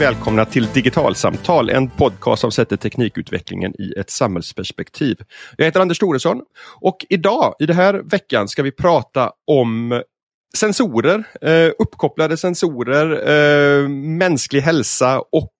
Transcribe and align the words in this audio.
hjärtligt 0.00 0.18
välkomna 0.18 0.44
till 0.44 0.66
Digitalsamtal, 0.66 1.70
en 1.70 1.90
podcast 1.90 2.40
som 2.40 2.50
sätter 2.50 2.76
teknikutvecklingen 2.76 3.74
i 3.80 3.92
ett 4.00 4.10
samhällsperspektiv. 4.10 5.16
Jag 5.56 5.64
heter 5.64 5.80
Anders 5.80 5.98
Thoresson 5.98 6.42
och 6.80 7.06
idag, 7.08 7.54
i 7.58 7.66
den 7.66 7.76
här 7.76 7.94
veckan, 7.94 8.48
ska 8.48 8.62
vi 8.62 8.72
prata 8.72 9.32
om 9.46 10.02
sensorer, 10.56 11.24
eh, 11.42 11.72
uppkopplade 11.78 12.36
sensorer, 12.36 13.10
eh, 13.28 13.88
mänsklig 13.88 14.60
hälsa 14.60 15.20
och 15.20 15.52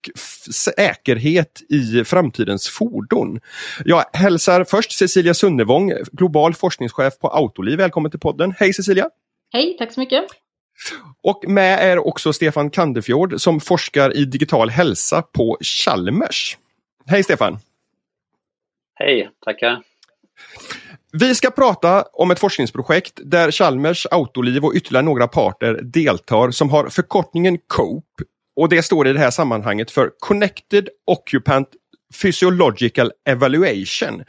säkerhet 0.51 1.61
i 1.69 2.03
framtidens 2.03 2.69
fordon. 2.69 3.39
Jag 3.85 4.03
hälsar 4.13 4.63
först 4.63 4.91
Cecilia 4.91 5.33
Sunnevång, 5.33 5.93
global 6.11 6.53
forskningschef 6.53 7.19
på 7.19 7.27
Autoliv. 7.27 7.77
Välkommen 7.77 8.11
till 8.11 8.19
podden. 8.19 8.53
Hej 8.57 8.73
Cecilia! 8.73 9.09
Hej, 9.53 9.75
tack 9.79 9.93
så 9.93 9.99
mycket! 9.99 10.48
Och 11.23 11.43
med 11.47 11.91
är 11.91 12.07
också 12.07 12.33
Stefan 12.33 12.69
Kandefjord 12.69 13.41
som 13.41 13.59
forskar 13.59 14.17
i 14.17 14.25
digital 14.25 14.69
hälsa 14.69 15.21
på 15.21 15.57
Chalmers. 15.61 16.57
Hej 17.05 17.23
Stefan! 17.23 17.57
Hej, 18.95 19.29
tackar! 19.45 19.81
Vi 21.11 21.35
ska 21.35 21.51
prata 21.51 22.05
om 22.13 22.31
ett 22.31 22.39
forskningsprojekt 22.39 23.19
där 23.23 23.51
Chalmers, 23.51 24.07
Autoliv 24.11 24.65
och 24.65 24.73
ytterligare 24.75 25.05
några 25.05 25.27
parter 25.27 25.79
deltar 25.83 26.51
som 26.51 26.69
har 26.69 26.89
förkortningen 26.89 27.57
COPE. 27.67 28.23
Och 28.55 28.69
det 28.69 28.83
står 28.83 29.07
i 29.07 29.13
det 29.13 29.19
här 29.19 29.31
sammanhanget 29.31 29.91
för 29.91 30.11
Connected 30.19 30.89
Occupant 31.05 31.67
Physiological 32.21 33.11
Evaluation 33.29 34.23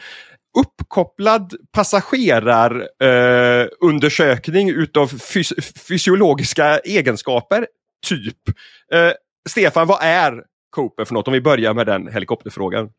uppkopplad 0.58 1.54
passagerarundersökning 1.72 4.68
eh, 4.68 4.74
utav 4.74 5.06
fys 5.06 5.52
fysiologiska 5.88 6.78
egenskaper, 6.78 7.66
typ. 8.08 8.48
Eh, 8.92 9.12
Stefan, 9.48 9.86
vad 9.86 9.98
är 10.02 10.44
Cooper 10.70 11.04
för 11.04 11.14
något? 11.14 11.28
Om 11.28 11.32
vi 11.32 11.40
börjar 11.40 11.74
med 11.74 11.86
den 11.86 12.12
helikopterfrågan. 12.12 12.90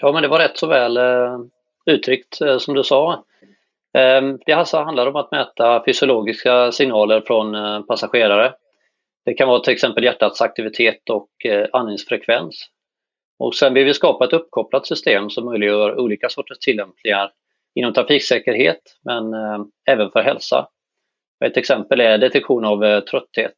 Ja, 0.00 0.12
men 0.12 0.22
det 0.22 0.28
var 0.28 0.38
rätt 0.38 0.58
så 0.58 0.66
väl 0.66 0.96
eh, 0.96 1.38
uttryckt 1.86 2.40
eh, 2.40 2.58
som 2.58 2.74
du 2.74 2.84
sa. 2.84 3.12
Eh, 3.98 4.22
det 4.46 4.52
alltså 4.52 4.78
handlar 4.78 5.06
om 5.06 5.16
att 5.16 5.30
mäta 5.30 5.82
fysiologiska 5.86 6.72
signaler 6.72 7.22
från 7.26 7.54
eh, 7.54 7.80
passagerare. 7.80 8.54
Det 9.24 9.34
kan 9.34 9.48
vara 9.48 9.60
till 9.60 9.72
exempel 9.72 10.04
hjärtats 10.04 10.40
aktivitet 10.40 11.10
och 11.10 11.46
eh, 11.46 11.66
andningsfrekvens. 11.72 12.66
Och 13.40 13.54
sen 13.54 13.74
vill 13.74 13.84
vi 13.84 13.94
skapa 13.94 14.24
ett 14.24 14.32
uppkopplat 14.32 14.86
system 14.86 15.30
som 15.30 15.44
möjliggör 15.44 15.98
olika 16.00 16.28
sorters 16.28 16.58
tillämpningar 16.58 17.32
inom 17.74 17.92
trafiksäkerhet 17.92 18.80
men 19.04 19.34
eh, 19.34 19.64
även 19.88 20.10
för 20.10 20.22
hälsa. 20.22 20.68
Ett 21.44 21.56
exempel 21.56 22.00
är 22.00 22.18
detektion 22.18 22.64
av 22.64 22.84
eh, 22.84 23.00
trötthet. 23.00 23.56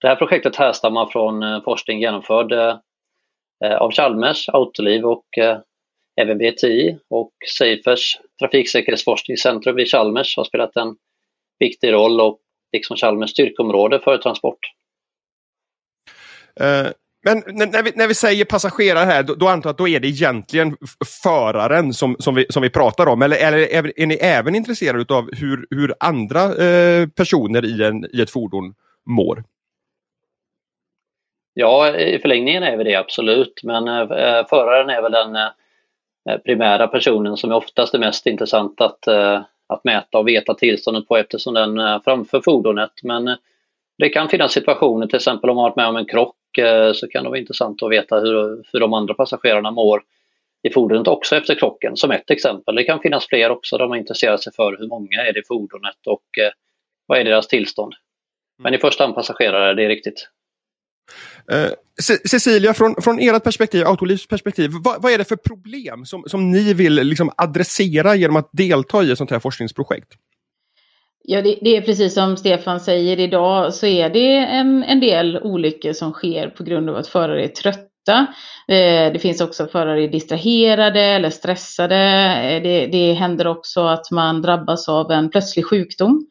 Det 0.00 0.08
här 0.08 0.16
projektet 0.16 0.56
härstammar 0.56 1.06
från 1.06 1.42
eh, 1.42 1.62
forskning 1.62 2.00
genomförd 2.00 2.52
av 3.78 3.92
Chalmers, 3.92 4.48
Autoliv 4.48 5.04
och 5.04 5.26
även 6.20 6.38
VTI 6.38 6.98
och 7.10 7.32
Safers 7.46 8.18
trafiksäkerhetsforskningscentrum 8.40 9.76
vid 9.76 9.90
Chalmers 9.90 10.36
har 10.36 10.44
spelat 10.44 10.76
en 10.76 10.96
viktig 11.58 11.92
roll 11.92 12.20
och 12.20 12.40
liksom 12.72 12.96
Chalmers 12.96 13.30
styrkområde 13.30 14.00
för 14.00 14.18
transport. 14.18 14.58
Uh 16.60 16.90
men 17.24 17.42
när 17.46 17.82
vi, 17.82 17.92
när 17.94 18.08
vi 18.08 18.14
säger 18.14 18.44
passagerare 18.44 19.04
här, 19.04 19.22
då, 19.22 19.34
då 19.34 19.48
antar 19.48 19.68
jag 19.68 19.72
att 19.72 19.78
då 19.78 19.88
är 19.88 20.00
det 20.00 20.08
egentligen 20.08 20.76
föraren 21.22 21.94
som, 21.94 22.16
som, 22.18 22.34
vi, 22.34 22.46
som 22.50 22.62
vi 22.62 22.70
pratar 22.70 23.06
om. 23.06 23.22
Eller, 23.22 23.36
eller 23.36 23.58
är, 23.58 24.00
är 24.00 24.06
ni 24.06 24.14
även 24.14 24.54
intresserade 24.54 25.14
av 25.14 25.28
hur, 25.32 25.66
hur 25.70 25.94
andra 26.00 26.42
eh, 26.42 27.08
personer 27.08 27.64
i, 27.64 27.84
en, 27.84 28.16
i 28.16 28.22
ett 28.22 28.30
fordon 28.30 28.74
mår? 29.06 29.44
Ja, 31.54 31.96
i 31.96 32.18
förlängningen 32.18 32.62
är 32.62 32.76
vi 32.76 32.84
det 32.84 32.94
absolut. 32.94 33.60
Men 33.62 33.88
eh, 33.88 34.00
eh 34.00 34.46
föraren 34.46 34.90
är 34.90 35.02
väl 35.02 35.12
den 35.12 35.36
eh, 35.36 35.48
eh, 36.30 36.38
primära 36.38 36.86
personen 36.86 37.36
som 37.36 37.50
är 37.50 37.56
oftast 37.56 37.94
är 37.94 37.98
mest 37.98 38.26
intressant 38.26 38.80
att, 38.80 39.06
eh, 39.06 39.42
att 39.66 39.84
mäta 39.84 40.18
och 40.18 40.28
veta 40.28 40.54
tillståndet 40.54 41.08
på 41.08 41.16
eftersom 41.16 41.54
den 41.54 41.78
är 41.78 42.00
framför 42.00 42.40
fordonet. 42.40 42.92
Men 43.02 43.28
eh, 43.28 43.36
det 43.98 44.08
kan 44.08 44.28
finnas 44.28 44.52
situationer, 44.52 45.06
till 45.06 45.16
exempel 45.16 45.50
om 45.50 45.56
man 45.56 45.62
varit 45.62 45.76
med 45.76 45.86
om 45.86 45.96
en 45.96 46.06
krock 46.06 46.36
så 46.94 47.08
kan 47.08 47.24
det 47.24 47.28
vara 47.28 47.38
intressant 47.38 47.82
att 47.82 47.90
veta 47.90 48.20
hur, 48.20 48.62
hur 48.72 48.80
de 48.80 48.94
andra 48.94 49.14
passagerarna 49.14 49.70
mår 49.70 50.02
i 50.62 50.72
fordonet 50.72 51.08
också 51.08 51.36
efter 51.36 51.54
krocken, 51.54 51.96
som 51.96 52.10
ett 52.10 52.30
exempel. 52.30 52.74
Det 52.74 52.84
kan 52.84 53.00
finnas 53.00 53.26
fler 53.26 53.50
också 53.50 53.78
där 53.78 53.88
man 53.88 53.98
intresserar 53.98 54.36
sig 54.36 54.52
för 54.52 54.76
hur 54.78 54.88
många 54.88 55.26
är 55.28 55.32
det 55.32 55.40
i 55.40 55.44
fordonet 55.48 56.06
och 56.06 56.38
eh, 56.38 56.52
vad 57.06 57.18
är 57.18 57.24
deras 57.24 57.48
tillstånd. 57.48 57.94
Men 58.62 58.74
i 58.74 58.78
första 58.78 59.04
hand 59.04 59.14
passagerare, 59.14 59.74
det 59.74 59.84
är 59.84 59.88
riktigt. 59.88 60.28
Uh, 61.52 61.70
Cecilia, 62.30 62.74
från, 62.74 62.94
från 63.02 63.18
ert 63.18 63.44
perspektiv, 63.44 63.86
Autolivs 63.86 64.26
perspektiv, 64.26 64.70
vad, 64.84 65.02
vad, 65.02 65.12
är 65.12 65.18
det 65.18 65.24
för 65.24 65.36
problem 65.36 66.04
som, 66.04 66.22
som 66.26 66.50
ni 66.50 66.74
vill 66.74 66.94
liksom 66.94 67.30
adressera 67.36 68.14
genom 68.14 68.36
att 68.36 68.48
delta 68.52 69.02
i 69.02 69.10
ett 69.10 69.18
sånt 69.18 69.30
här 69.30 69.38
forskningsprojekt? 69.38 70.08
Ja, 71.30 71.42
det, 71.42 71.58
det, 71.60 71.76
är 71.76 71.80
precis 71.80 72.14
som 72.14 72.36
Stefan 72.36 72.80
säger 72.80 73.20
idag 73.20 73.74
så 73.74 73.86
är 73.86 74.10
det 74.10 74.36
en, 74.36 74.84
en 74.84 75.00
del 75.00 75.38
olyckor 75.38 75.92
som 75.92 76.12
sker 76.12 76.48
på 76.48 76.64
grund 76.64 76.90
av 76.90 76.96
att 76.96 77.06
förare 77.06 77.44
är 77.44 77.48
trötta. 77.48 78.26
Eh, 78.68 79.12
det 79.12 79.22
finns 79.22 79.40
också 79.40 79.66
förare 79.66 80.02
är 80.02 80.08
distraherade 80.08 81.00
eller 81.00 81.30
stressade. 81.30 81.96
Eh, 82.42 82.62
det, 82.62 82.86
det 82.86 83.12
händer 83.12 83.46
också 83.46 83.80
att 83.80 84.10
man 84.10 84.42
drabbas 84.42 84.88
av 84.88 85.10
en 85.10 85.30
plötslig 85.30 85.66
sjukdom 85.66 86.26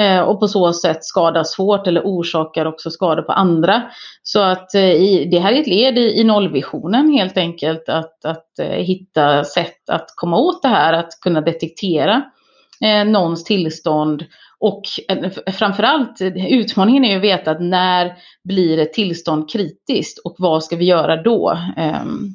eh, 0.00 0.20
och 0.20 0.40
på 0.40 0.48
så 0.48 0.72
sätt 0.72 1.04
skadas 1.04 1.52
svårt 1.52 1.86
eller 1.86 2.02
orsakar 2.04 2.66
också 2.66 2.90
skador 2.90 3.22
på 3.22 3.32
andra. 3.32 3.82
Så 4.22 4.40
att 4.40 4.74
eh, 4.74 4.92
i, 4.92 5.28
det 5.30 5.38
här 5.38 5.52
är 5.52 5.60
ett 5.60 5.66
led 5.66 5.98
i, 5.98 6.20
i 6.20 6.24
nollvisionen 6.24 7.12
helt 7.12 7.36
enkelt 7.36 7.88
att, 7.88 8.24
att 8.24 8.58
eh, 8.58 8.66
hitta 8.66 9.44
sätt 9.44 9.90
att 9.90 10.06
komma 10.16 10.38
åt 10.38 10.62
det 10.62 10.68
här, 10.68 10.92
att 10.92 11.20
kunna 11.20 11.40
detektera 11.40 12.22
eh, 12.84 13.04
någons 13.04 13.44
tillstånd 13.44 14.24
och 14.58 14.82
eh, 15.08 15.30
framförallt 15.52 16.20
utmaningen 16.50 17.04
är 17.04 17.10
ju 17.10 17.16
att 17.16 17.22
veta 17.22 17.50
att 17.50 17.60
när 17.60 18.12
blir 18.44 18.78
ett 18.78 18.92
tillstånd 18.92 19.50
kritiskt 19.50 20.18
och 20.18 20.34
vad 20.38 20.64
ska 20.64 20.76
vi 20.76 20.84
göra 20.84 21.22
då? 21.22 21.58
Ehm, 21.76 22.28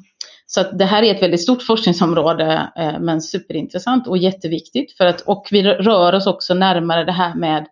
så 0.46 0.60
att 0.60 0.78
det 0.78 0.84
här 0.84 1.02
är 1.02 1.14
ett 1.14 1.22
väldigt 1.22 1.42
stort 1.42 1.62
forskningsområde 1.62 2.68
eh, 2.76 3.00
men 3.00 3.22
superintressant 3.22 4.08
och 4.08 4.18
jätteviktigt 4.18 4.96
för 4.96 5.06
att 5.06 5.20
och 5.20 5.48
vi 5.50 5.62
rör 5.62 6.12
oss 6.12 6.26
också 6.26 6.54
närmare 6.54 7.04
det 7.04 7.12
här 7.12 7.34
med 7.34 7.66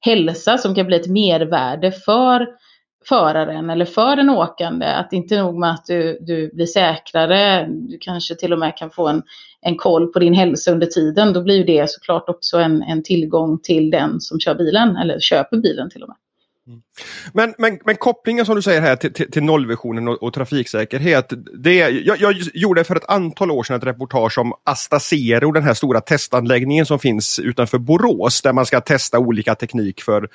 hälsa 0.00 0.58
som 0.58 0.74
kan 0.74 0.86
bli 0.86 0.96
ett 0.96 1.10
mervärde 1.10 1.92
för 1.92 2.46
föraren 3.04 3.70
eller 3.70 3.84
för 3.84 4.16
den 4.16 4.30
åkande. 4.30 4.86
Att 4.86 5.12
inte 5.12 5.42
nog 5.42 5.58
med 5.58 5.70
att 5.70 5.86
du, 5.86 6.18
du 6.20 6.50
blir 6.54 6.66
säkrare, 6.66 7.66
du 7.68 7.98
kanske 8.00 8.34
till 8.34 8.52
och 8.52 8.58
med 8.58 8.76
kan 8.76 8.90
få 8.90 9.08
en, 9.08 9.22
en 9.60 9.76
koll 9.76 10.12
på 10.12 10.18
din 10.18 10.34
hälsa 10.34 10.72
under 10.72 10.86
tiden. 10.86 11.32
Då 11.32 11.42
blir 11.42 11.64
det 11.64 11.90
såklart 11.90 12.28
också 12.28 12.58
en, 12.58 12.82
en 12.82 13.02
tillgång 13.02 13.58
till 13.58 13.90
den 13.90 14.20
som 14.20 14.40
kör 14.40 14.54
bilen 14.54 14.96
eller 14.96 15.20
köper 15.20 15.56
bilen 15.56 15.90
till 15.90 16.02
och 16.02 16.08
med. 16.08 16.16
Mm. 16.70 16.82
Men, 17.32 17.54
men, 17.58 17.78
men 17.84 17.96
kopplingen 17.96 18.46
som 18.46 18.56
du 18.56 18.62
säger 18.62 18.80
här 18.80 18.96
till, 18.96 19.12
till, 19.12 19.30
till 19.30 19.42
nollvisionen 19.42 20.08
och, 20.08 20.22
och, 20.22 20.34
trafiksäkerhet. 20.34 21.32
Det, 21.58 21.74
jag, 21.74 22.20
jag 22.20 22.34
gjorde 22.54 22.84
för 22.84 22.96
ett 22.96 23.10
antal 23.10 23.50
år 23.50 23.62
sedan 23.62 23.76
ett 23.76 23.84
reportage 23.84 24.38
om 24.38 24.52
Astacero, 24.64 25.52
den 25.52 25.62
här 25.62 25.74
stora 25.74 26.00
testanläggningen 26.00 26.86
som 26.86 26.98
finns 26.98 27.38
utanför 27.38 27.78
Borås 27.78 28.42
där 28.42 28.52
man 28.52 28.66
ska 28.66 28.80
testa 28.80 29.18
olika 29.18 29.54
teknik 29.54 30.02
för, 30.02 30.28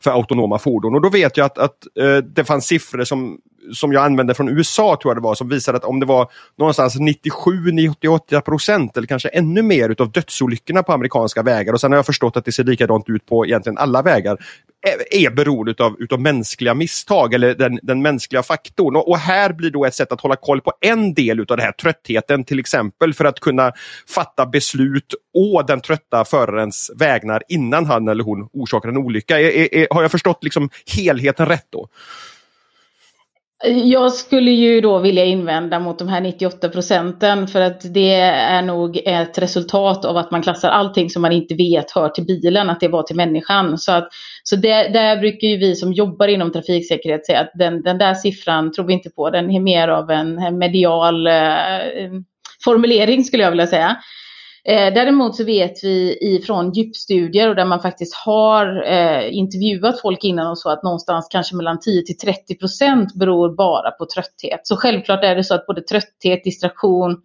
för 0.00 0.10
autonoma 0.10 0.58
fordon. 0.58 0.94
Och 0.94 1.02
då 1.02 1.08
vet 1.08 1.36
jag 1.36 1.44
att, 1.44 1.58
att 1.58 1.86
eh, 2.00 2.16
det 2.16 2.44
fanns 2.44 2.66
siffror 2.66 3.04
som 3.04 3.38
som 3.72 3.92
jag 3.92 4.04
använde 4.04 4.34
från 4.34 4.48
USA 4.48 4.98
tror 5.02 5.10
jag 5.10 5.16
det 5.16 5.24
var, 5.24 5.34
som 5.34 5.48
visade 5.48 5.78
att 5.78 5.84
om 5.84 6.00
det 6.00 6.06
var 6.06 6.30
någonstans 6.58 6.96
97-98 6.96 8.40
procent 8.40 8.96
eller 8.96 9.06
kanske 9.06 9.28
ännu 9.28 9.62
mer 9.62 9.88
utav 9.88 10.12
dödsolyckorna 10.12 10.82
på 10.82 10.92
amerikanska 10.92 11.42
vägar 11.42 11.72
och 11.72 11.80
sen 11.80 11.92
har 11.92 11.98
jag 11.98 12.06
förstått 12.06 12.36
att 12.36 12.44
det 12.44 12.52
ser 12.52 12.64
likadant 12.64 13.08
ut 13.08 13.26
på 13.26 13.46
egentligen 13.46 13.78
alla 13.78 14.02
vägar 14.02 14.38
Eh, 14.86 15.24
är 15.24 15.30
beroende 15.30 15.70
utav, 15.70 15.96
utav 15.98 16.20
mänskliga 16.20 16.74
misstag 16.74 17.34
eller 17.34 17.54
den, 17.54 17.78
den 17.82 18.02
mänskliga 18.02 18.42
faktorn. 18.42 18.96
Och, 18.96 19.08
och, 19.08 19.18
här 19.18 19.52
blir 19.52 19.70
då 19.70 19.84
ett 19.84 19.94
sätt 19.94 20.12
att 20.12 20.20
hålla 20.20 20.36
koll 20.36 20.60
på 20.60 20.72
en 20.80 21.14
del 21.14 21.40
utav 21.40 21.56
den 21.56 21.66
här, 21.66 21.72
tröttheten 21.72 22.44
till 22.44 22.58
exempel, 22.58 23.14
för 23.14 23.24
att 23.24 23.40
kunna 23.40 23.72
fatta 24.08 24.46
beslut 24.46 25.14
å 25.34 25.62
den 25.62 25.80
trötta 25.80 26.24
förarens 26.24 26.90
vägnar 26.96 27.42
innan 27.48 27.86
han 27.86 28.08
eller 28.08 28.24
hon 28.24 28.48
orsakar 28.52 28.88
en 28.88 28.96
olycka. 28.96 29.40
Är, 29.40 29.50
är, 29.50 29.74
är, 29.74 29.86
har 29.90 30.02
jag 30.02 30.10
förstått 30.10 30.44
liksom 30.44 30.70
helheten 30.96 31.46
rätt 31.46 31.66
då? 31.70 31.88
Jag 33.64 34.12
skulle 34.12 34.50
ju 34.50 34.80
då 34.80 34.98
vilja 34.98 35.24
invända 35.24 35.78
mot 35.78 35.98
de 35.98 36.08
här 36.08 36.20
98 36.20 36.68
procenten 36.68 37.48
för 37.48 37.60
att 37.60 37.94
det 37.94 38.14
är 38.14 38.62
nog 38.62 39.00
ett 39.04 39.38
resultat 39.38 40.04
av 40.04 40.16
att 40.16 40.30
man 40.30 40.42
klassar 40.42 40.68
allting 40.68 41.10
som 41.10 41.22
man 41.22 41.32
inte 41.32 41.54
vet 41.54 41.90
hör 41.90 42.08
till 42.08 42.24
bilen, 42.24 42.70
att 42.70 42.80
det 42.80 42.88
var 42.88 43.02
till 43.02 43.16
människan. 43.16 43.78
Så, 43.78 43.92
att, 43.92 44.08
så 44.42 44.56
det, 44.56 44.88
där 44.88 45.16
brukar 45.16 45.48
ju 45.48 45.56
vi 45.56 45.74
som 45.74 45.92
jobbar 45.92 46.28
inom 46.28 46.52
trafiksäkerhet 46.52 47.26
säga 47.26 47.40
att 47.40 47.52
den, 47.54 47.82
den 47.82 47.98
där 47.98 48.14
siffran 48.14 48.72
tror 48.72 48.86
vi 48.86 48.92
inte 48.92 49.10
på, 49.10 49.30
den 49.30 49.50
är 49.50 49.60
mer 49.60 49.88
av 49.88 50.10
en 50.10 50.58
medial 50.58 51.26
eh, 51.26 51.32
formulering 52.64 53.24
skulle 53.24 53.42
jag 53.42 53.50
vilja 53.50 53.66
säga. 53.66 53.96
Eh, 54.64 54.94
däremot 54.94 55.36
så 55.36 55.44
vet 55.44 55.84
vi 55.84 56.18
ifrån 56.20 56.72
djupstudier 56.72 57.48
och 57.48 57.56
där 57.56 57.64
man 57.64 57.80
faktiskt 57.80 58.14
har 58.14 58.84
eh, 58.86 59.36
intervjuat 59.36 60.00
folk 60.00 60.24
innan 60.24 60.50
och 60.50 60.58
så 60.58 60.70
att 60.70 60.82
någonstans 60.82 61.28
kanske 61.30 61.56
mellan 61.56 61.80
10 61.80 62.02
till 62.02 62.18
30 62.18 62.54
procent 62.54 63.14
beror 63.14 63.56
bara 63.56 63.90
på 63.90 64.06
trötthet. 64.14 64.60
Så 64.62 64.76
självklart 64.76 65.24
är 65.24 65.36
det 65.36 65.44
så 65.44 65.54
att 65.54 65.66
både 65.66 65.80
trötthet, 65.82 66.44
distraktion, 66.44 67.22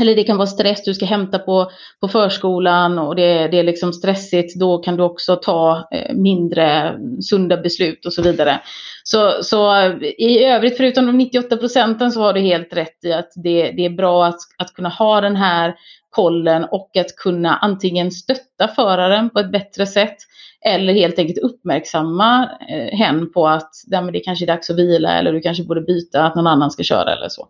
eller 0.00 0.16
det 0.16 0.24
kan 0.24 0.36
vara 0.36 0.46
stress 0.46 0.84
du 0.84 0.94
ska 0.94 1.06
hämta 1.06 1.38
på, 1.38 1.70
på 2.00 2.08
förskolan 2.08 2.98
och 2.98 3.16
det, 3.16 3.48
det 3.48 3.58
är 3.58 3.62
liksom 3.62 3.92
stressigt. 3.92 4.60
Då 4.60 4.78
kan 4.78 4.96
du 4.96 5.02
också 5.02 5.36
ta 5.36 5.88
eh, 5.92 6.14
mindre 6.14 6.98
sunda 7.22 7.56
beslut 7.56 8.06
och 8.06 8.12
så 8.12 8.22
vidare. 8.22 8.60
Så, 9.04 9.42
så 9.42 9.76
eh, 9.76 10.02
i 10.02 10.44
övrigt, 10.44 10.76
förutom 10.76 11.06
de 11.06 11.18
98 11.18 11.56
procenten, 11.56 12.12
så 12.12 12.20
har 12.20 12.32
du 12.32 12.40
helt 12.40 12.72
rätt 12.72 13.04
i 13.04 13.12
att 13.12 13.32
det, 13.34 13.70
det 13.70 13.84
är 13.84 13.90
bra 13.90 14.26
att, 14.26 14.38
att 14.58 14.74
kunna 14.74 14.88
ha 14.88 15.20
den 15.20 15.36
här 15.36 15.74
kollen 16.10 16.64
och 16.64 16.96
att 16.96 17.16
kunna 17.16 17.56
antingen 17.56 18.10
stötta 18.10 18.68
föraren 18.68 19.30
på 19.30 19.38
ett 19.38 19.52
bättre 19.52 19.86
sätt 19.86 20.16
eller 20.64 20.92
helt 20.92 21.18
enkelt 21.18 21.38
uppmärksamma 21.38 22.50
eh, 22.68 22.98
hen 22.98 23.32
på 23.32 23.48
att 23.48 23.70
ja, 23.86 24.00
men 24.00 24.12
det 24.12 24.20
kanske 24.20 24.44
är 24.44 24.46
dags 24.46 24.70
att 24.70 24.76
vila 24.76 25.18
eller 25.18 25.32
du 25.32 25.40
kanske 25.40 25.64
borde 25.64 25.80
byta 25.80 26.24
att 26.24 26.34
någon 26.34 26.46
annan 26.46 26.70
ska 26.70 26.82
köra 26.82 27.12
eller 27.12 27.28
så. 27.28 27.48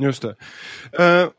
Just 0.00 0.22
det. 0.22 0.28
Uh, 0.28 1.30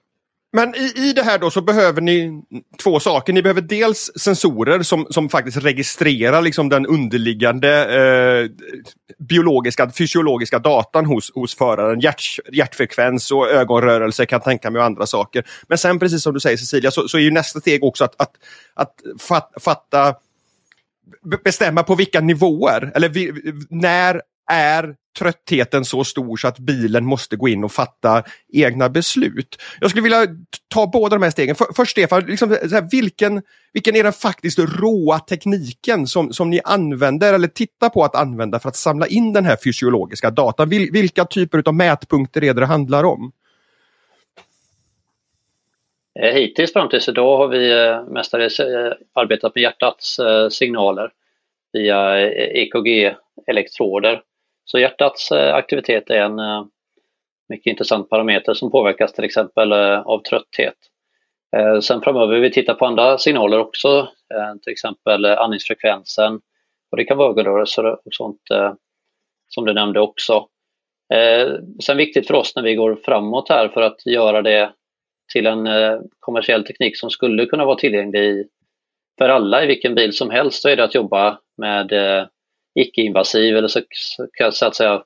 men 0.57 0.75
i, 0.75 0.93
i 0.95 1.13
det 1.13 1.23
här 1.23 1.39
då 1.39 1.51
så 1.51 1.61
behöver 1.61 2.01
ni 2.01 2.43
två 2.83 2.99
saker. 2.99 3.33
Ni 3.33 3.41
behöver 3.41 3.61
dels 3.61 4.11
sensorer 4.15 4.83
som, 4.83 5.07
som 5.09 5.29
faktiskt 5.29 5.57
registrerar 5.57 6.41
liksom 6.41 6.69
den 6.69 6.85
underliggande 6.85 7.69
eh, 7.85 8.49
biologiska, 9.19 9.91
fysiologiska 9.91 10.59
datan 10.59 11.05
hos, 11.05 11.31
hos 11.35 11.55
föraren. 11.55 11.99
Hjärt, 11.99 12.39
hjärtfrekvens 12.51 13.31
och 13.31 13.49
ögonrörelse 13.49 14.25
kan 14.25 14.37
jag 14.37 14.43
tänka 14.43 14.69
mig 14.71 14.79
och 14.79 14.85
andra 14.85 15.05
saker. 15.05 15.43
Men 15.67 15.77
sen 15.77 15.99
precis 15.99 16.23
som 16.23 16.33
du 16.33 16.39
säger 16.39 16.57
Cecilia 16.57 16.91
så, 16.91 17.07
så 17.07 17.17
är 17.17 17.21
ju 17.21 17.31
nästa 17.31 17.59
steg 17.59 17.83
också 17.83 18.03
att, 18.03 18.21
att, 18.21 18.31
att 18.73 18.93
fatta 19.59 20.15
bestämma 21.43 21.83
på 21.83 21.95
vilka 21.95 22.21
nivåer 22.21 22.91
eller 22.95 23.09
vi, 23.09 23.53
när 23.69 24.21
är 24.51 24.95
tröttheten 25.17 25.85
så 25.85 26.03
stor 26.03 26.37
så 26.37 26.47
att 26.47 26.59
bilen 26.59 27.05
måste 27.05 27.35
gå 27.35 27.47
in 27.47 27.63
och 27.63 27.71
fatta 27.71 28.23
egna 28.53 28.89
beslut. 28.89 29.61
Jag 29.79 29.89
skulle 29.89 30.03
vilja 30.03 30.25
ta 30.67 30.87
båda 30.87 31.15
de 31.15 31.23
här 31.23 31.29
stegen. 31.29 31.55
För, 31.55 31.67
först 31.75 31.91
Stefan, 31.91 32.21
liksom, 32.21 32.49
här, 32.49 32.91
vilken, 32.91 33.41
vilken 33.73 33.95
är 33.95 34.03
den 34.03 34.13
faktiskt 34.13 34.59
råa 34.59 35.19
tekniken 35.19 36.07
som, 36.07 36.33
som 36.33 36.49
ni 36.49 36.61
använder 36.63 37.33
eller 37.33 37.47
tittar 37.47 37.89
på 37.89 38.03
att 38.03 38.15
använda 38.15 38.59
för 38.59 38.69
att 38.69 38.75
samla 38.75 39.07
in 39.07 39.33
den 39.33 39.45
här 39.45 39.57
fysiologiska 39.63 40.29
datan? 40.29 40.69
Vil, 40.69 40.89
vilka 40.91 41.25
typer 41.25 41.63
av 41.65 41.73
mätpunkter 41.73 42.43
är 42.43 42.53
det 42.53 42.59
det 42.59 42.65
handlar 42.65 43.03
om? 43.03 43.31
Eh, 46.19 46.33
hittills 46.33 46.73
fram 46.73 46.89
tills 46.89 47.09
idag 47.09 47.37
har 47.37 47.47
vi 47.47 47.71
eh, 47.71 48.03
mestadels 48.03 48.59
eh, 48.59 48.93
arbetat 49.13 49.55
med 49.55 49.61
hjärtats 49.61 50.19
signaler 50.51 51.11
via 51.73 52.29
EKG-elektroder 52.31 54.21
så 54.71 54.79
hjärtats 54.79 55.31
eh, 55.31 55.55
aktivitet 55.55 56.09
är 56.09 56.21
en 56.21 56.39
eh, 56.39 56.65
mycket 57.49 57.71
intressant 57.71 58.09
parameter 58.09 58.53
som 58.53 58.71
påverkas 58.71 59.13
till 59.13 59.23
exempel 59.23 59.71
eh, 59.71 59.99
av 59.99 60.21
trötthet. 60.21 60.75
Sen 61.83 62.01
framöver 62.01 62.33
vill 62.33 62.41
vi 62.41 62.51
titta 62.51 62.73
på 62.73 62.85
andra 62.85 63.17
signaler 63.17 63.59
också, 63.59 64.09
till 64.63 64.71
exempel 64.71 65.25
andningsfrekvensen 65.25 66.41
och 66.91 66.97
det 66.97 67.03
kan 67.05 67.17
vara 67.17 67.29
ögonrörelser 67.29 67.85
och 67.85 68.13
sånt 68.13 68.41
som 69.47 69.65
du 69.65 69.73
nämnde 69.73 69.99
också. 69.99 70.47
Sen 71.83 71.97
viktigt 71.97 72.27
för 72.27 72.33
oss 72.33 72.55
när 72.55 72.63
vi 72.63 72.75
går 72.75 72.95
framåt 73.05 73.49
här 73.49 73.67
för 73.67 73.81
att 73.81 74.05
göra 74.05 74.41
det 74.41 74.73
till 75.33 75.47
en 75.47 75.67
kommersiell 76.19 76.65
teknik 76.65 76.97
som 76.97 77.09
skulle 77.09 77.45
kunna 77.45 77.65
vara 77.65 77.77
tillgänglig 77.77 78.47
för 79.17 79.29
alla 79.29 79.63
i 79.63 79.67
vilken 79.67 79.95
bil 79.95 80.13
som 80.13 80.29
helst 80.29 80.61
så 80.61 80.69
är 80.69 80.75
det 80.75 80.83
att 80.83 80.95
jobba 80.95 81.39
med 81.57 81.91
icke-invasiv 82.81 83.57
eller 83.57 83.67
så, 83.67 83.81
så, 84.51 84.65
att 84.65 84.75
säga 84.75 85.03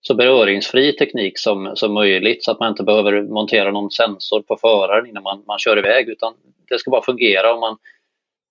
så 0.00 0.14
beröringsfri 0.14 0.92
teknik 0.92 1.38
som, 1.38 1.72
som 1.76 1.94
möjligt 1.94 2.44
så 2.44 2.50
att 2.50 2.60
man 2.60 2.68
inte 2.68 2.82
behöver 2.82 3.22
montera 3.22 3.70
någon 3.70 3.90
sensor 3.90 4.42
på 4.42 4.56
föraren 4.56 5.06
innan 5.06 5.22
man, 5.22 5.44
man 5.46 5.58
kör 5.58 5.78
iväg 5.78 6.08
utan 6.08 6.34
det 6.68 6.78
ska 6.78 6.90
bara 6.90 7.02
fungera 7.02 7.54
om 7.54 7.60
man, 7.60 7.76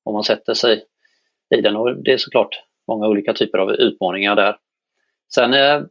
om 0.04 0.14
man 0.14 0.24
sätter 0.24 0.54
sig 0.54 0.84
i 1.56 1.62
den 1.62 1.76
och 1.76 1.96
det 1.96 2.14
är 2.14 2.18
såklart 2.18 2.64
många 2.88 3.08
olika 3.08 3.34
typer 3.34 3.58
av 3.58 3.72
utmaningar 3.72 4.36
där. 4.36 4.58
Sen 5.34 5.54
eh, 5.54 5.82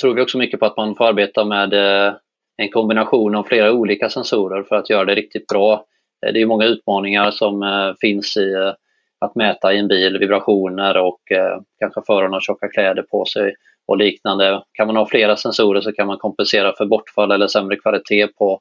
tror 0.00 0.14
vi 0.14 0.22
också 0.22 0.38
mycket 0.38 0.60
på 0.60 0.66
att 0.66 0.76
man 0.76 0.94
får 0.94 1.04
arbeta 1.04 1.44
med 1.44 1.72
eh, 1.72 2.14
en 2.56 2.68
kombination 2.68 3.34
av 3.34 3.42
flera 3.42 3.72
olika 3.72 4.08
sensorer 4.08 4.62
för 4.62 4.76
att 4.76 4.90
göra 4.90 5.04
det 5.04 5.14
riktigt 5.14 5.46
bra. 5.46 5.84
Eh, 6.26 6.32
det 6.32 6.42
är 6.42 6.46
många 6.46 6.66
utmaningar 6.66 7.30
som 7.30 7.62
eh, 7.62 7.94
finns 8.00 8.36
i 8.36 8.52
eh, 8.52 8.72
att 9.18 9.34
mäta 9.34 9.72
i 9.72 9.78
en 9.78 9.88
bil, 9.88 10.18
vibrationer 10.18 10.96
och 10.96 11.32
eh, 11.32 11.60
kanske 11.78 12.02
föraren 12.06 12.32
har 12.32 12.40
tjocka 12.40 12.68
kläder 12.68 13.02
på 13.02 13.24
sig 13.24 13.54
och 13.86 13.96
liknande. 13.96 14.62
Kan 14.72 14.86
man 14.86 14.96
ha 14.96 15.08
flera 15.08 15.36
sensorer 15.36 15.80
så 15.80 15.92
kan 15.92 16.06
man 16.06 16.18
kompensera 16.18 16.72
för 16.76 16.86
bortfall 16.86 17.30
eller 17.30 17.46
sämre 17.46 17.76
kvalitet 17.76 18.26
på, 18.26 18.60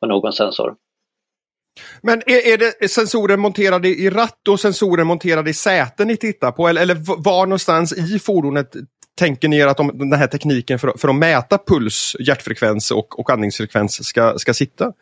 på 0.00 0.06
någon 0.06 0.32
sensor. 0.32 0.74
Men 2.02 2.22
är, 2.26 2.52
är 2.52 2.58
det 2.58 2.88
sensorer 2.88 3.36
monterade 3.36 3.88
i 3.88 4.10
ratt 4.10 4.48
och 4.48 4.60
sensorer 4.60 5.04
monterade 5.04 5.50
i 5.50 5.54
säten 5.54 6.08
ni 6.08 6.16
tittar 6.16 6.52
på? 6.52 6.68
Eller, 6.68 6.82
eller 6.82 7.22
var 7.22 7.46
någonstans 7.46 7.98
i 8.14 8.18
fordonet 8.18 8.76
tänker 9.18 9.48
ni 9.48 9.58
er 9.58 9.66
att 9.66 9.76
de, 9.76 9.98
den 9.98 10.12
här 10.12 10.26
tekniken 10.26 10.78
för, 10.78 10.92
för 10.98 11.08
att 11.08 11.14
mäta 11.14 11.58
puls, 11.58 12.16
hjärtfrekvens 12.20 12.90
och, 12.90 13.20
och 13.20 13.30
andningsfrekvens 13.30 14.06
ska, 14.06 14.38
ska 14.38 14.54
sitta? 14.54 14.92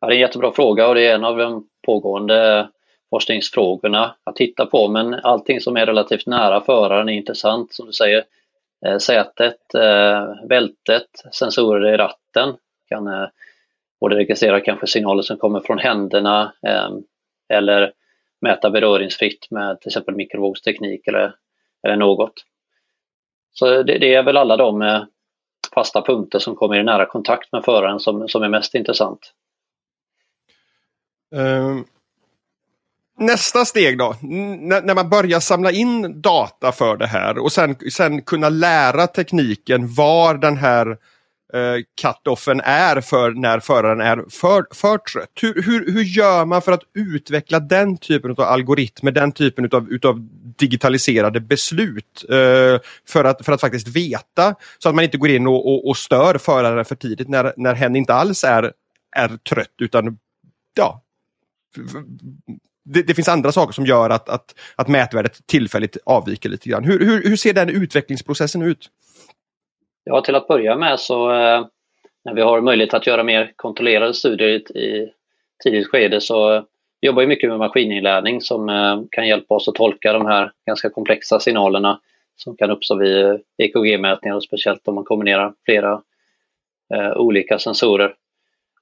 Ja, 0.00 0.06
det 0.06 0.12
är 0.12 0.16
en 0.16 0.20
jättebra 0.20 0.52
fråga 0.52 0.88
och 0.88 0.94
det 0.94 1.06
är 1.06 1.14
en 1.14 1.24
av 1.24 1.36
de 1.36 1.66
pågående 1.86 2.68
forskningsfrågorna 3.10 4.14
att 4.24 4.36
titta 4.36 4.66
på 4.66 4.88
men 4.88 5.14
allting 5.14 5.60
som 5.60 5.76
är 5.76 5.86
relativt 5.86 6.26
nära 6.26 6.60
föraren 6.60 7.08
är 7.08 7.12
intressant 7.12 7.74
som 7.74 7.86
du 7.86 7.92
säger. 7.92 8.24
Eh, 8.86 8.98
sätet, 8.98 9.74
eh, 9.74 10.46
bältet, 10.48 11.08
sensorer 11.32 11.94
i 11.94 11.96
ratten 11.96 12.56
kan 12.88 13.06
eh, 13.06 13.28
både 14.00 14.16
registrera 14.16 14.60
kanske 14.60 14.86
signaler 14.86 15.22
som 15.22 15.36
kommer 15.36 15.60
från 15.60 15.78
händerna 15.78 16.52
eh, 16.66 16.90
eller 17.48 17.92
mäta 18.40 18.70
beröringsfritt 18.70 19.50
med 19.50 19.80
till 19.80 19.88
exempel 19.88 20.14
mikrovågsteknik 20.14 21.06
eller, 21.06 21.34
eller 21.82 21.96
något. 21.96 22.32
Så 23.52 23.82
det, 23.82 23.98
det, 23.98 24.14
är 24.14 24.22
väl 24.22 24.36
alla 24.36 24.56
de 24.56 25.06
fasta 25.74 26.02
punkter 26.02 26.38
som 26.38 26.56
kommer 26.56 26.76
i 26.76 26.82
nära 26.82 27.06
kontakt 27.06 27.52
med 27.52 27.64
föraren 27.64 28.00
som, 28.00 28.28
som 28.28 28.42
är 28.42 28.48
mest 28.48 28.74
intressant. 28.74 29.32
Um, 31.34 31.86
Nästa 33.18 33.64
steg 33.64 33.98
då, 33.98 34.16
N 34.22 34.68
när 34.68 34.94
man 34.94 35.08
börjar 35.08 35.40
samla 35.40 35.70
in 35.70 36.20
data 36.20 36.72
för 36.72 36.96
det 36.96 37.06
här 37.06 37.38
och 37.38 37.52
sen, 37.52 37.76
sen 37.92 38.22
kunna 38.22 38.48
lära 38.48 39.06
tekniken 39.06 39.94
var 39.94 40.34
den 40.34 40.56
här 40.56 40.86
eh, 41.54 41.82
cut-offen 42.02 42.60
är 42.64 43.00
för 43.00 43.30
när 43.30 43.60
föraren 43.60 44.00
är 44.00 44.24
för, 44.30 44.66
för 44.74 44.98
trött. 44.98 45.30
Hur, 45.40 45.62
hur, 45.62 45.92
hur 45.92 46.02
gör 46.02 46.44
man 46.44 46.62
för 46.62 46.72
att 46.72 46.82
utveckla 46.94 47.60
den 47.60 47.96
typen 47.96 48.30
av 48.30 48.40
algoritmer, 48.40 49.12
den 49.12 49.32
typen 49.32 49.64
utav, 49.64 49.88
utav 49.90 50.28
digitaliserade 50.58 51.40
beslut 51.40 52.24
eh, 52.28 52.80
för, 53.08 53.24
att, 53.24 53.44
för 53.44 53.52
att 53.52 53.60
faktiskt 53.60 53.88
veta 53.88 54.54
så 54.78 54.88
att 54.88 54.94
man 54.94 55.04
inte 55.04 55.18
går 55.18 55.30
in 55.30 55.46
och, 55.46 55.66
och, 55.66 55.88
och 55.88 55.96
stör 55.96 56.38
föraren 56.38 56.84
för 56.84 56.94
tidigt 56.94 57.28
när, 57.28 57.52
när 57.56 57.74
hen 57.74 57.96
inte 57.96 58.14
alls 58.14 58.44
är, 58.44 58.72
är 59.16 59.28
trött 59.28 59.74
utan 59.78 60.18
ja, 60.74 61.02
det, 62.94 63.02
det, 63.02 63.14
finns 63.14 63.28
andra 63.28 63.52
saker 63.52 63.72
som 63.72 63.86
gör 63.86 64.10
att, 64.10 64.28
att, 64.28 64.54
att 64.76 64.88
mätvärdet 64.88 65.46
tillfälligt 65.46 65.96
avviker 66.04 66.48
lite 66.48 66.68
grann. 66.68 66.84
Hur, 66.84 66.98
hur, 66.98 67.22
hur 67.28 67.36
ser 67.36 67.52
den 67.52 67.68
utvecklingsprocessen 67.68 68.62
ut? 68.62 68.90
Ja, 70.04 70.20
till 70.20 70.34
att 70.34 70.48
börja 70.48 70.76
med 70.76 71.00
så 71.00 71.32
eh, 71.32 71.66
när 72.24 72.34
vi 72.34 72.40
har 72.40 72.60
möjlighet 72.60 72.94
att 72.94 73.06
göra 73.06 73.22
mer 73.22 73.52
kontrollerade 73.56 74.14
studier 74.14 74.48
i, 74.48 74.78
i 74.78 75.12
tidigt 75.64 75.88
skede 75.88 76.20
så 76.20 76.64
jobbar 77.00 77.20
vi 77.20 77.26
mycket 77.26 77.50
med 77.50 77.58
maskininlärning 77.58 78.40
som 78.40 78.68
eh, 78.68 79.00
kan 79.10 79.28
hjälpa 79.28 79.54
oss 79.54 79.68
att 79.68 79.74
tolka 79.74 80.12
de 80.12 80.26
här 80.26 80.52
ganska 80.66 80.90
komplexa 80.90 81.40
signalerna 81.40 82.00
som 82.36 82.56
kan 82.56 82.70
uppstå 82.70 82.96
vid 82.98 83.24
eh, 83.24 83.36
EKG-mätningar 83.58 84.36
och 84.36 84.44
speciellt 84.44 84.88
om 84.88 84.94
man 84.94 85.04
kombinerar 85.04 85.54
flera 85.64 86.02
eh, 86.94 87.12
olika 87.16 87.58
sensorer. 87.58 88.14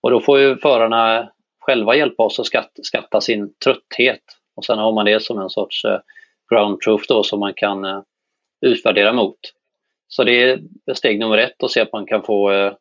Och 0.00 0.10
då 0.10 0.20
får 0.20 0.38
ju 0.40 0.56
förarna 0.56 1.28
själva 1.66 1.96
hjälpa 1.96 2.22
oss 2.22 2.40
att 2.40 2.46
skatta, 2.46 2.82
skatta 2.82 3.20
sin 3.20 3.54
trötthet. 3.64 4.22
Och 4.56 4.64
sen 4.64 4.78
har 4.78 4.92
man 4.92 5.06
det 5.06 5.22
som 5.22 5.38
en 5.38 5.50
sorts 5.50 5.84
eh, 5.84 6.00
ground 6.50 6.80
truth 6.80 7.04
då 7.08 7.22
som 7.22 7.40
man 7.40 7.54
kan 7.54 7.84
eh, 7.84 8.02
utvärdera 8.66 9.12
mot. 9.12 9.38
Så 10.08 10.24
det 10.24 10.42
är 10.42 10.60
steg 10.94 11.18
nummer 11.18 11.38
ett 11.38 11.62
att 11.62 11.70
se 11.70 11.80
att 11.80 11.92
man 11.92 12.06
kan 12.06 12.22
få 12.22 12.52
eh, 12.52 12.72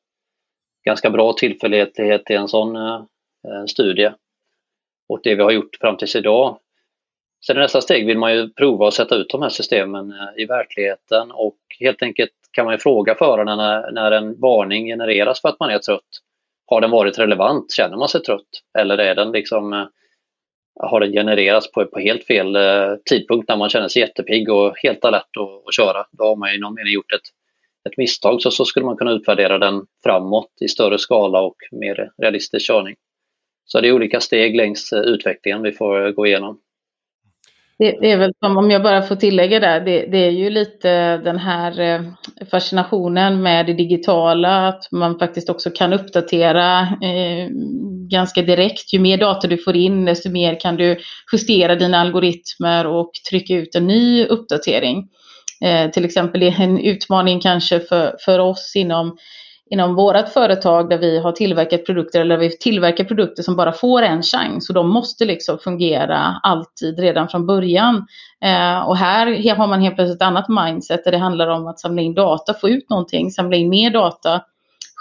ganska 0.85 1.09
bra 1.09 1.33
tillförlitlighet 1.33 2.29
i 2.29 2.33
en 2.33 2.47
sån 2.47 2.75
eh, 2.75 3.03
eh, 3.47 3.65
studie. 3.67 4.11
Och 5.09 5.19
det 5.23 5.35
vi 5.35 5.43
har 5.43 5.51
gjort 5.51 5.75
fram 5.81 5.97
tills 5.97 6.15
idag. 6.15 6.59
Sen 7.45 7.57
i 7.57 7.59
nästa 7.59 7.81
steg 7.81 8.05
vill 8.05 8.17
man 8.17 8.33
ju 8.33 8.49
prova 8.49 8.87
att 8.87 8.93
sätta 8.93 9.15
ut 9.15 9.29
de 9.29 9.41
här 9.41 9.49
systemen 9.49 10.11
eh, 10.11 10.43
i 10.43 10.45
verkligheten 10.45 11.31
och 11.31 11.57
helt 11.79 12.01
enkelt 12.01 12.31
kan 12.51 12.65
man 12.65 12.73
ju 12.73 12.77
fråga 12.77 13.15
förarna 13.15 13.55
när, 13.55 13.91
när 13.91 14.11
en 14.11 14.39
varning 14.39 14.85
genereras 14.85 15.41
för 15.41 15.49
att 15.49 15.59
man 15.59 15.69
är 15.69 15.79
trött 15.79 16.21
har 16.67 16.81
den 16.81 16.91
varit 16.91 17.19
relevant? 17.19 17.71
Känner 17.71 17.97
man 17.97 18.09
sig 18.09 18.21
trött? 18.21 18.49
Eller 18.77 18.97
är 18.97 19.15
den 19.15 19.31
liksom, 19.31 19.73
eh, 19.73 19.87
har 20.79 20.99
den 20.99 21.11
genererats 21.11 21.71
på, 21.71 21.85
på 21.85 21.99
helt 21.99 22.23
fel 22.23 22.55
eh, 22.55 22.95
tidpunkt 23.09 23.49
när 23.49 23.57
man 23.57 23.69
känner 23.69 23.87
sig 23.87 24.01
jättepigg 24.01 24.49
och 24.49 24.77
helt 24.77 25.05
alert 25.05 25.37
att, 25.39 25.67
att 25.67 25.75
köra? 25.75 26.05
Då 26.11 26.23
har 26.23 26.35
man 26.35 26.49
i 26.49 26.57
någon 26.57 26.75
mening 26.75 26.93
gjort 26.93 27.13
ett, 27.13 27.27
ett 27.89 27.97
misstag. 27.97 28.41
Så, 28.41 28.51
så 28.51 28.65
skulle 28.65 28.85
man 28.85 28.97
kunna 28.97 29.11
utvärdera 29.11 29.57
den 29.57 29.85
framåt 30.03 30.51
i 30.61 30.67
större 30.67 30.99
skala 30.99 31.41
och 31.41 31.57
mer 31.71 32.11
realistisk 32.21 32.67
körning. 32.67 32.95
Så 33.65 33.81
det 33.81 33.87
är 33.87 33.91
olika 33.93 34.19
steg 34.19 34.55
längs 34.55 34.93
eh, 34.93 34.99
utvecklingen 34.99 35.61
vi 35.61 35.71
får 35.71 36.11
gå 36.11 36.27
igenom. 36.27 36.59
Det, 37.77 38.11
är 38.11 38.17
väl 38.17 38.33
som, 38.39 38.57
om 38.57 38.71
jag 38.71 38.83
bara 38.83 39.01
får 39.01 39.15
tillägga 39.15 39.59
där, 39.59 39.79
det, 39.79 40.05
det, 40.05 40.17
är 40.17 40.31
ju 40.31 40.49
lite 40.49 41.17
den 41.17 41.37
här 41.37 41.79
eh, 41.79 42.01
fascinationen 42.51 43.41
med 43.41 43.65
det 43.65 43.73
digitala, 43.73 44.67
att 44.67 44.91
man 44.91 45.19
faktiskt 45.19 45.49
också 45.49 45.69
kan 45.69 45.93
uppdatera 45.93 46.81
eh, 46.81 47.49
ganska 48.09 48.41
direkt. 48.41 48.93
Ju 48.93 48.99
mer 48.99 49.17
data 49.17 49.47
du 49.47 49.57
får 49.57 49.75
in, 49.75 50.05
desto 50.05 50.29
mer 50.29 50.59
kan 50.59 50.75
du 50.75 50.97
justera 51.31 51.75
dina 51.75 51.97
algoritmer 51.97 52.87
och 52.87 53.11
trycka 53.29 53.53
ut 53.53 53.75
en 53.75 53.87
ny 53.87 54.25
uppdatering. 54.25 55.07
Eh, 55.65 55.91
till 55.91 56.05
exempel 56.05 56.43
är 56.43 56.61
en 56.61 56.79
utmaning 56.79 57.39
kanske 57.39 57.79
för, 57.79 58.15
för 58.25 58.39
oss 58.39 58.73
inom 58.75 59.17
inom 59.69 59.95
vårt 59.95 60.29
företag 60.29 60.89
där 60.89 60.97
vi 60.97 61.19
har 61.19 61.31
tillverkat 61.31 61.85
produkter 61.85 62.21
eller 62.21 62.37
vi 62.37 62.57
tillverkar 62.57 63.03
produkter 63.03 63.43
som 63.43 63.55
bara 63.55 63.71
får 63.71 64.01
en 64.01 64.23
chans. 64.23 64.69
Och 64.69 64.75
de 64.75 64.89
måste 64.89 65.25
liksom 65.25 65.57
fungera 65.57 66.39
alltid 66.43 66.99
redan 66.99 67.29
från 67.29 67.45
början. 67.45 67.95
Eh, 68.45 68.79
och 68.79 68.97
här 68.97 69.55
har 69.55 69.67
man 69.67 69.81
helt 69.81 69.95
plötsligt 69.95 70.21
ett 70.21 70.27
annat 70.27 70.49
mindset 70.49 71.03
där 71.03 71.11
det 71.11 71.17
handlar 71.17 71.47
om 71.47 71.67
att 71.67 71.79
samla 71.79 72.01
in 72.01 72.13
data, 72.13 72.53
få 72.53 72.69
ut 72.69 72.89
någonting, 72.89 73.31
samla 73.31 73.55
in 73.55 73.69
mer 73.69 73.89
data, 73.89 74.41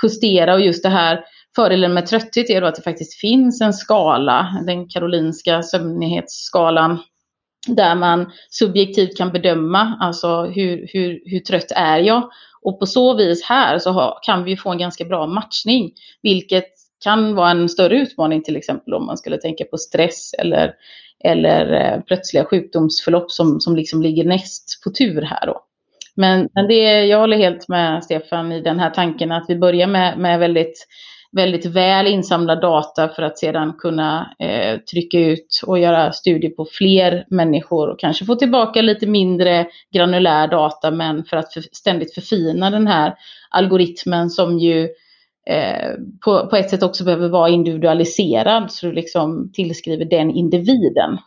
justera. 0.02 0.54
Och 0.54 0.60
just 0.60 0.82
det 0.82 0.88
här 0.88 1.24
Fördelen 1.56 1.94
med 1.94 2.06
trötthet 2.06 2.50
är 2.50 2.60
då 2.60 2.66
att 2.66 2.74
det 2.74 2.82
faktiskt 2.82 3.20
finns 3.20 3.60
en 3.60 3.72
skala, 3.72 4.62
den 4.66 4.88
karolinska 4.88 5.62
sömnighetsskalan, 5.62 6.98
där 7.66 7.94
man 7.94 8.32
subjektivt 8.50 9.16
kan 9.16 9.32
bedöma 9.32 9.98
alltså 10.00 10.42
hur, 10.42 10.88
hur, 10.92 11.22
hur 11.24 11.40
trött 11.40 11.72
är 11.76 11.98
jag. 11.98 12.30
Och 12.62 12.78
på 12.78 12.86
så 12.86 13.14
vis 13.14 13.44
här 13.44 13.78
så 13.78 14.18
kan 14.22 14.44
vi 14.44 14.56
få 14.56 14.70
en 14.70 14.78
ganska 14.78 15.04
bra 15.04 15.26
matchning, 15.26 15.92
vilket 16.22 16.68
kan 17.04 17.34
vara 17.34 17.50
en 17.50 17.68
större 17.68 17.96
utmaning 17.96 18.42
till 18.42 18.56
exempel 18.56 18.94
om 18.94 19.06
man 19.06 19.18
skulle 19.18 19.36
tänka 19.36 19.64
på 19.64 19.78
stress 19.78 20.34
eller, 20.38 20.74
eller 21.24 21.72
eh, 21.72 22.00
plötsliga 22.00 22.44
sjukdomsförlopp 22.44 23.30
som, 23.30 23.60
som 23.60 23.76
liksom 23.76 24.02
ligger 24.02 24.24
näst 24.24 24.82
på 24.84 24.90
tur 24.90 25.22
här 25.22 25.46
då. 25.46 25.60
Men, 26.16 26.48
men 26.54 26.68
det, 26.68 27.04
jag 27.06 27.18
håller 27.18 27.36
helt 27.36 27.68
med 27.68 28.04
Stefan 28.04 28.52
i 28.52 28.60
den 28.60 28.78
här 28.78 28.90
tanken 28.90 29.32
att 29.32 29.44
vi 29.48 29.56
börjar 29.56 29.86
med, 29.86 30.18
med 30.18 30.38
väldigt 30.38 30.86
väldigt 31.34 31.66
väl 31.66 32.06
insamlad 32.06 32.60
data 32.60 33.08
för 33.08 33.22
att 33.22 33.38
sedan 33.38 33.72
kunna 33.72 34.34
eh, 34.38 34.78
trycka 34.80 35.18
ut 35.18 35.60
och 35.66 35.78
göra 35.78 36.12
studier 36.12 36.50
på 36.50 36.66
fler 36.70 37.26
människor 37.30 37.90
och 37.90 38.00
kanske 38.00 38.24
få 38.24 38.34
tillbaka 38.34 38.82
lite 38.82 39.06
mindre 39.06 39.66
granulär 39.94 40.48
data 40.48 40.90
men 40.90 41.24
för 41.24 41.36
att 41.36 41.52
för, 41.52 41.60
ständigt 41.72 42.14
förfina 42.14 42.70
den 42.70 42.86
här 42.86 43.14
algoritmen 43.50 44.30
som 44.30 44.58
ju 44.58 44.88
eh, 45.46 45.90
på, 46.24 46.46
på 46.46 46.56
ett 46.56 46.70
sätt 46.70 46.82
också 46.82 47.04
behöver 47.04 47.28
vara 47.28 47.48
individualiserad 47.48 48.72
så 48.72 48.86
du 48.86 48.92
liksom 48.92 49.50
tillskriver 49.52 50.04
den 50.04 50.30
individen. 50.30 51.18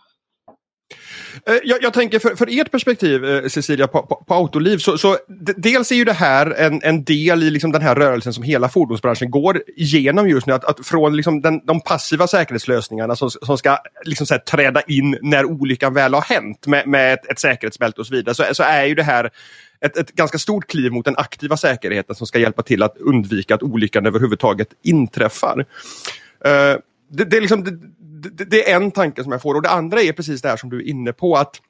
Eh, 1.46 1.56
jag, 1.64 1.84
jag, 1.84 1.94
tänker 1.94 2.20
för, 2.20 2.36
för 2.36 2.60
ert 2.60 2.72
perspektiv, 2.72 3.26
eh, 3.26 3.48
Cecilia, 3.48 3.88
på, 3.88 4.04
på, 4.04 4.16
på 4.28 4.34
Autoliv, 4.34 4.78
så, 4.78 4.98
så 4.98 5.18
dels 5.58 5.92
är 5.92 5.96
ju 5.96 6.04
det 6.04 6.14
här 6.14 6.52
en, 6.52 6.82
en 6.84 7.04
del 7.04 7.44
i 7.44 7.50
liksom 7.50 7.72
den 7.72 7.82
här 7.82 7.96
rörelsen 7.96 8.34
som 8.34 8.44
hela 8.44 8.70
fordonsbranschen 8.70 9.32
går 9.32 9.62
igenom 9.76 10.30
just 10.30 10.48
nu. 10.48 10.54
Att, 10.54 10.66
att 10.66 10.88
från 10.88 11.16
liksom 11.16 11.42
den, 11.42 11.66
de 11.66 11.82
passiva 11.82 12.28
säkerhetslösningarna 12.28 13.16
som, 13.16 13.30
som 13.30 13.58
ska 13.58 13.78
liksom 14.06 14.28
så 14.28 14.34
här, 14.34 14.42
träda 14.42 14.82
in 14.82 15.18
när 15.22 15.46
olyckan 15.46 15.94
väl 15.94 16.14
har 16.14 16.22
hänt 16.22 16.68
med, 16.68 16.88
med 16.88 17.14
ett, 17.14 17.32
ett 17.32 17.40
säkerhetsbälte 17.40 18.02
och 18.02 18.08
så 18.08 18.14
vidare, 18.14 18.36
så, 18.36 18.44
så 18.52 18.64
är 18.64 18.86
ju 18.86 18.96
det 18.96 19.04
här 19.04 19.30
ett, 19.82 19.98
ett 19.98 20.12
ganska 20.12 20.38
stort 20.38 20.68
kliv 20.68 20.92
mot 20.92 21.06
den 21.06 21.18
aktiva 21.18 21.58
säkerheten 21.58 22.16
som 22.16 22.28
ska 22.28 22.40
hjälpa 22.40 22.64
till 22.64 22.84
att 22.84 22.98
undvika 22.98 23.56
att 23.56 23.64
olyckan 23.64 24.06
överhuvudtaget 24.06 24.68
inträffar. 24.84 25.66
Uh, 26.46 26.80
det, 27.10 27.26
det, 27.26 27.38
är 27.38 27.42
liksom, 27.42 27.64
det, 27.64 27.72
det, 28.30 28.46
det, 28.46 28.72
är 28.72 28.76
en 28.76 28.92
tanke 28.92 29.24
som 29.24 29.32
jag 29.32 29.42
får. 29.42 29.56
Och 29.56 29.62
det 29.62 29.70
andra 29.70 30.02
är 30.02 30.14
precis 30.14 30.42
det 30.42 30.50
här 30.50 30.58
som 30.58 30.70
du 30.70 30.78
är 30.78 30.88
inne 30.88 31.14
på 31.14 31.36
att 31.36 31.62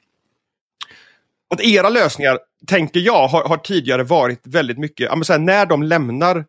att 1.50 1.60
era 1.60 1.88
lösningar, 1.88 2.38
tänker 2.66 3.00
jag, 3.00 3.28
har, 3.28 3.48
har 3.48 3.56
tidigare 3.56 4.04
varit 4.04 4.40
väldigt 4.46 4.78
mycket, 4.78 5.10
här, 5.10 5.38
när 5.38 5.66
de 5.66 5.82
lämnar 5.82 6.44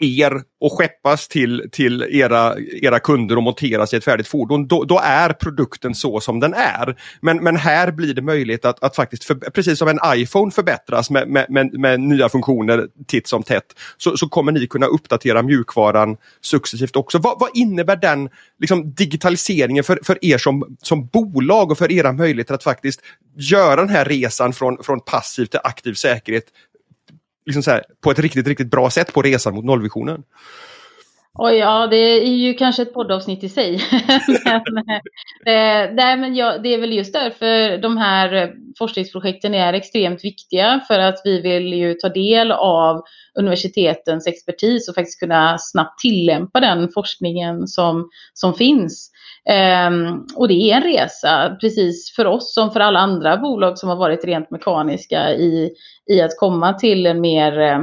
er 0.00 0.42
och 0.60 0.72
skeppas 0.72 1.28
till, 1.28 1.68
till 1.72 2.02
era, 2.02 2.54
era 2.82 2.98
kunder 2.98 3.36
och 3.36 3.42
monteras 3.42 3.94
i 3.94 3.96
ett 3.96 4.04
färdigt 4.04 4.28
fordon, 4.28 4.66
då, 4.66 4.84
då, 4.84 5.00
är 5.04 5.32
produkten 5.32 5.94
så 5.94 6.20
som 6.20 6.40
den 6.40 6.54
är. 6.54 6.96
Men, 7.20 7.36
men 7.36 7.56
här 7.56 7.90
blir 7.90 8.14
det 8.14 8.22
möjligt 8.22 8.64
att, 8.64 8.84
att 8.84 8.96
faktiskt, 8.96 9.24
för, 9.24 9.34
precis 9.34 9.78
som 9.78 9.88
en 9.88 9.98
iPhone 10.06 10.50
förbättras 10.50 11.10
med, 11.10 11.28
med, 11.28 11.46
med, 11.50 11.72
med 11.72 12.00
nya 12.00 12.28
funktioner 12.28 12.88
titt 13.06 13.26
som 13.28 13.42
tätt, 13.42 13.74
så, 13.96 14.16
så, 14.16 14.28
kommer 14.28 14.52
ni 14.52 14.66
kunna 14.66 14.86
uppdatera 14.86 15.42
mjukvaran 15.42 16.16
successivt 16.40 16.96
också. 16.96 17.18
Vad, 17.18 17.40
vad 17.40 17.50
innebär 17.54 17.96
den 17.96 18.28
liksom, 18.58 18.94
digitaliseringen 18.94 19.84
för, 19.84 19.98
för 20.02 20.24
er 20.24 20.38
som, 20.38 20.76
som 20.82 21.06
bolag 21.06 21.70
och 21.70 21.78
för 21.78 21.92
era 21.92 22.12
möjligheter 22.12 22.54
att 22.54 22.64
faktiskt 22.64 23.00
göra 23.36 23.76
den 23.76 23.88
här 23.88 24.04
resan 24.04 24.52
från, 24.52 24.82
från 24.82 25.00
passiv 25.00 25.46
till 25.46 25.60
aktiv 25.64 25.94
säkerhet 25.94 26.44
liksom 27.46 27.62
så 27.62 27.70
här, 27.70 27.84
på 28.00 28.10
ett 28.10 28.18
riktigt, 28.18 28.46
riktigt 28.46 28.70
bra 28.70 28.90
sätt 28.90 29.12
på 29.12 29.22
resan 29.22 29.54
mot 29.54 29.64
nollvisionen? 29.64 30.22
Oj, 31.42 31.54
ja, 31.54 31.86
det 31.86 31.96
är 31.96 32.36
ju 32.36 32.54
kanske 32.54 32.82
ett 32.82 32.94
poddavsnitt 32.94 33.44
i 33.44 33.48
sig. 33.48 33.80
men, 34.72 34.84
eh, 34.88 35.54
eh, 35.54 35.94
nej, 35.94 36.16
men 36.16 36.34
ja, 36.34 36.58
det 36.58 36.74
är 36.74 36.80
väl 36.80 36.92
just 36.92 37.12
därför 37.12 37.78
de 37.78 37.96
här 37.96 38.34
eh, 38.34 38.48
forskningsprojekten 38.78 39.54
är 39.54 39.72
extremt 39.72 40.24
viktiga. 40.24 40.80
För 40.88 40.98
att 40.98 41.20
vi 41.24 41.40
vill 41.40 41.74
ju 41.74 41.94
ta 41.94 42.08
del 42.08 42.52
av 42.52 43.02
universitetens 43.38 44.26
expertis 44.26 44.88
och 44.88 44.94
faktiskt 44.94 45.20
kunna 45.20 45.58
snabbt 45.58 45.98
tillämpa 45.98 46.60
den 46.60 46.88
forskningen 46.94 47.66
som, 47.66 48.08
som 48.34 48.54
finns. 48.54 49.10
Eh, 49.48 49.90
och 50.36 50.48
det 50.48 50.54
är 50.54 50.76
en 50.76 50.82
resa, 50.82 51.56
precis 51.60 52.12
för 52.16 52.26
oss 52.26 52.54
som 52.54 52.70
för 52.70 52.80
alla 52.80 52.98
andra 52.98 53.36
bolag 53.36 53.78
som 53.78 53.88
har 53.88 53.96
varit 53.96 54.24
rent 54.24 54.50
mekaniska 54.50 55.30
i, 55.30 55.70
i 56.10 56.20
att 56.20 56.38
komma 56.38 56.72
till 56.72 57.06
en 57.06 57.20
mer 57.20 57.60
eh, 57.60 57.80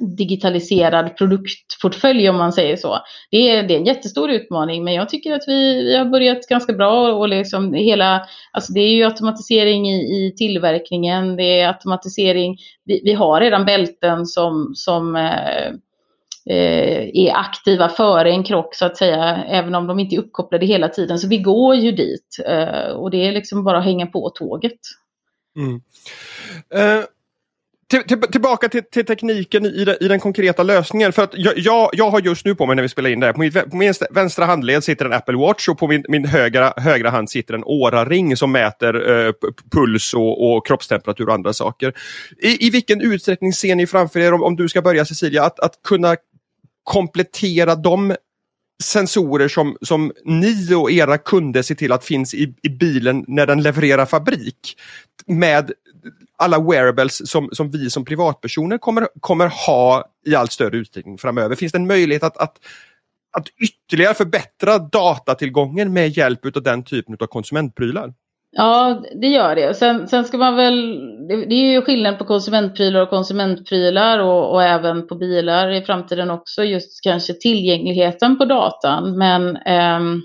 digitaliserad 0.00 1.16
produktportfölj 1.16 2.28
om 2.28 2.36
man 2.36 2.52
säger 2.52 2.76
så. 2.76 2.98
Det 3.30 3.50
är, 3.50 3.62
det 3.62 3.74
är 3.74 3.78
en 3.78 3.86
jättestor 3.86 4.30
utmaning 4.30 4.84
men 4.84 4.94
jag 4.94 5.08
tycker 5.08 5.32
att 5.32 5.44
vi, 5.46 5.84
vi 5.84 5.96
har 5.96 6.04
börjat 6.04 6.46
ganska 6.48 6.72
bra 6.72 7.12
och 7.12 7.28
liksom 7.28 7.74
hela, 7.74 8.26
alltså 8.52 8.72
det 8.72 8.80
är 8.80 8.94
ju 8.94 9.04
automatisering 9.04 9.90
i, 9.90 9.96
i 9.96 10.34
tillverkningen, 10.36 11.36
det 11.36 11.60
är 11.60 11.68
automatisering, 11.68 12.58
vi, 12.84 13.00
vi 13.04 13.12
har 13.12 13.40
redan 13.40 13.64
bälten 13.64 14.26
som, 14.26 14.72
som 14.74 15.16
Eh, 15.16 15.72
eh 16.56 17.10
är 17.14 17.34
aktiva 17.34 17.88
före 17.88 18.30
en 18.30 18.44
krock 18.44 18.74
så 18.74 18.86
att 18.86 18.96
säga, 18.96 19.44
även 19.44 19.74
om 19.74 19.86
de 19.86 19.98
inte 19.98 20.16
är 20.16 20.18
uppkopplade 20.18 20.66
hela 20.66 20.88
tiden. 20.88 21.18
Så 21.18 21.28
vi 21.28 21.38
går 21.38 21.74
ju 21.74 21.92
dit 21.92 22.36
eh, 22.46 22.90
och 22.90 23.10
det 23.10 23.28
är 23.28 23.32
liksom 23.32 23.64
bara 23.64 23.78
att 23.78 23.84
hänga 23.84 24.06
på 24.06 24.30
tåget. 24.30 24.80
Mm. 25.56 25.80
Eh, 26.74 27.04
till, 27.90 28.02
till, 28.02 28.20
tillbaka 28.20 28.68
till, 28.68 28.82
till 28.82 29.06
tekniken 29.06 29.66
i, 29.66 29.96
i, 30.00 30.08
den 30.08 30.20
konkreta 30.20 30.62
lösningen. 30.62 31.12
För 31.12 31.22
att 31.22 31.30
jag, 31.34 31.58
jag, 31.58 31.90
jag, 31.92 32.10
har 32.10 32.20
just 32.20 32.44
nu 32.44 32.54
på 32.54 32.66
mig 32.66 32.76
när 32.76 32.82
vi 32.82 32.88
spelar 32.88 33.10
in 33.10 33.20
det 33.20 33.26
här, 33.26 33.32
på 33.32 33.40
min, 33.40 33.52
på 33.52 33.76
min 33.76 33.94
vänstra 34.10 34.44
handled 34.44 34.84
sitter 34.84 35.04
en 35.04 35.12
Apple 35.12 35.36
Watch 35.36 35.68
och 35.68 35.78
på 35.78 35.88
min, 35.88 36.04
min 36.08 36.24
högra, 36.24 36.72
högra 36.76 37.10
hand 37.10 37.30
sitter 37.30 37.54
en 37.54 37.64
Åra-ring 37.64 38.36
som 38.36 38.52
mäter 38.52 39.26
eh, 39.26 39.32
puls 39.72 40.14
och, 40.14 40.56
och, 40.56 40.66
kroppstemperatur 40.66 41.28
och 41.28 41.34
andra 41.34 41.52
saker. 41.52 41.94
I, 42.42 42.66
I 42.66 42.70
vilken 42.70 43.00
utsträckning 43.00 43.52
ser 43.52 43.74
ni 43.74 43.86
framför 43.86 44.20
er, 44.20 44.32
om, 44.32 44.42
om 44.42 44.56
du 44.56 44.68
ska 44.68 44.82
börja 44.82 45.04
Cecilia, 45.04 45.44
att, 45.44 45.60
att 45.60 45.82
kunna 45.84 46.16
komplettera 46.84 47.74
de 47.74 48.14
sensorer 48.82 49.48
som, 49.48 49.76
som 49.82 50.12
ni 50.24 50.74
och 50.74 50.90
era 50.90 51.18
kunder 51.18 51.62
ser 51.62 51.74
till 51.74 51.92
att 51.92 52.04
finns 52.04 52.34
i, 52.34 52.54
i 52.62 52.68
bilen 52.68 53.24
när 53.28 53.46
den 53.46 53.62
levererar 53.62 54.06
fabrik 54.06 54.76
med 55.26 55.72
alla 56.36 56.60
wearables 56.60 57.30
som, 57.30 57.48
som 57.52 57.70
vi 57.70 57.90
som 57.90 58.04
privatpersoner 58.04 58.78
kommer, 58.78 59.08
kommer 59.20 59.46
ha 59.66 60.04
i 60.26 60.34
allt 60.34 60.52
större 60.52 60.76
utsträckning 60.76 61.18
framöver. 61.18 61.56
Finns 61.56 61.72
det 61.72 61.78
en 61.78 61.86
möjlighet 61.86 62.22
att, 62.22 62.36
att, 62.36 62.56
att 63.32 63.48
ytterligare 63.58 64.14
förbättra 64.14 64.78
datatillgången 64.78 65.92
med 65.92 66.08
hjälp 66.08 66.56
av 66.56 66.62
den 66.62 66.84
typen 66.84 67.16
av 67.20 67.26
konsumentprylar? 67.26 68.14
Ja, 68.52 69.02
det 69.14 69.26
gör 69.26 69.54
det. 69.54 69.74
Sen, 69.74 70.08
sen 70.08 70.24
ska 70.24 70.38
man 70.38 70.56
väl, 70.56 70.98
det, 71.28 71.36
det, 71.46 71.54
är 71.54 71.72
ju 71.72 71.82
skillnad 71.82 72.18
på 72.18 72.24
konsumentprylar 72.24 73.00
och 73.00 73.10
konsumentprylar 73.10 74.18
och, 74.18 74.52
och, 74.52 74.62
även 74.62 75.06
på 75.06 75.14
bilar 75.14 75.70
i 75.70 75.82
framtiden 75.82 76.30
också, 76.30 76.64
just 76.64 77.02
kanske 77.02 77.34
tillgängligheten 77.34 78.38
på 78.38 78.44
datan. 78.44 79.18
Men 79.18 79.56
ehm, 79.56 80.22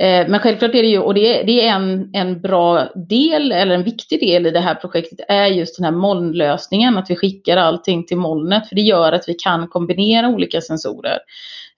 Eh, 0.00 0.28
men 0.28 0.40
självklart 0.40 0.74
är 0.74 0.82
det 0.82 0.88
ju, 0.88 0.98
och 0.98 1.14
det 1.14 1.40
är, 1.40 1.44
det 1.44 1.66
är 1.66 1.74
en, 1.74 2.10
en 2.12 2.40
bra 2.40 2.88
del, 3.08 3.52
eller 3.52 3.74
en 3.74 3.84
viktig 3.84 4.20
del 4.20 4.46
i 4.46 4.50
det 4.50 4.60
här 4.60 4.74
projektet, 4.74 5.20
är 5.28 5.46
just 5.46 5.76
den 5.76 5.84
här 5.84 5.92
molnlösningen, 5.92 6.98
att 6.98 7.10
vi 7.10 7.16
skickar 7.16 7.56
allting 7.56 8.06
till 8.06 8.16
molnet, 8.16 8.68
för 8.68 8.74
det 8.74 8.80
gör 8.80 9.12
att 9.12 9.28
vi 9.28 9.34
kan 9.34 9.68
kombinera 9.68 10.28
olika 10.28 10.60
sensorer. 10.60 11.18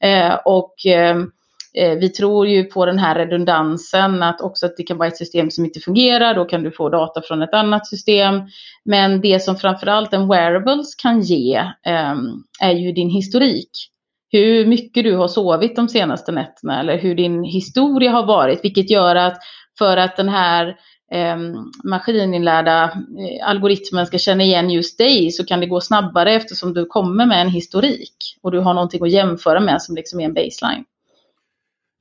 Eh, 0.01 0.35
och 0.45 0.87
eh, 0.87 1.17
Eh, 1.79 1.99
vi 1.99 2.09
tror 2.09 2.47
ju 2.47 2.65
på 2.65 2.87
den 2.87 2.99
här 2.99 3.15
redundansen, 3.15 4.23
att 4.23 4.41
också 4.41 4.67
att 4.67 4.77
det 4.77 4.83
kan 4.83 4.99
vara 4.99 5.09
ett 5.09 5.17
system 5.17 5.51
som 5.51 5.65
inte 5.65 5.81
fungerar, 5.81 6.35
då 6.35 6.45
kan 6.45 6.63
du 6.63 6.71
få 6.71 6.89
data 6.89 7.23
från 7.23 7.43
ett 7.43 7.55
annat 7.55 7.87
system. 7.87 8.41
Men 8.85 9.21
det 9.21 9.43
som 9.43 9.57
framförallt 9.57 10.13
en 10.13 10.29
wearables 10.29 10.95
kan 10.95 11.21
ge 11.21 11.65
ehm, 11.87 12.45
är 12.61 12.73
ju 12.73 12.93
din 12.93 13.11
historik 13.11 13.71
hur 14.33 14.67
mycket 14.67 15.05
du 15.05 15.17
har 15.17 15.29
sovit 15.29 15.77
de 15.77 15.89
senaste 15.89 16.33
nätterna 16.33 16.81
eller 16.81 16.99
hur 16.99 17.15
din 17.15 17.45
historia 17.45 18.11
har 18.11 18.27
varit, 18.27 18.65
vilket 18.65 18.91
gör 18.91 19.17
att 19.17 19.39
för 19.79 19.97
att 19.97 20.17
den 20.17 20.29
här 20.29 20.77
eh, 21.13 21.37
maskininlärda 21.85 22.85
eh, 22.85 23.49
algoritmen 23.49 24.07
ska 24.07 24.19
känna 24.19 24.43
igen 24.43 24.71
just 24.71 24.99
dig 24.99 25.31
så 25.31 25.45
kan 25.45 25.61
det 25.61 25.67
gå 25.67 25.81
snabbare 25.81 26.33
eftersom 26.33 26.75
du 26.75 26.87
kommer 26.87 27.27
med 27.27 27.41
en 27.41 27.51
historik 27.51 28.17
och 28.43 28.51
du 28.51 28.59
har 28.59 28.75
någonting 28.75 29.03
att 29.03 29.11
jämföra 29.11 29.61
med 29.61 29.83
som 29.83 29.95
liksom 29.95 30.21
är 30.21 30.25
en 30.25 30.35
baseline. 30.35 30.85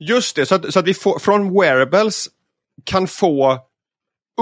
Just 0.08 0.36
det, 0.36 0.46
så 0.46 0.54
att, 0.54 0.72
så 0.72 0.78
att 0.78 0.86
vi 0.86 0.94
får, 0.94 1.18
från 1.18 1.60
wearables 1.60 2.28
kan 2.84 3.08
få 3.08 3.58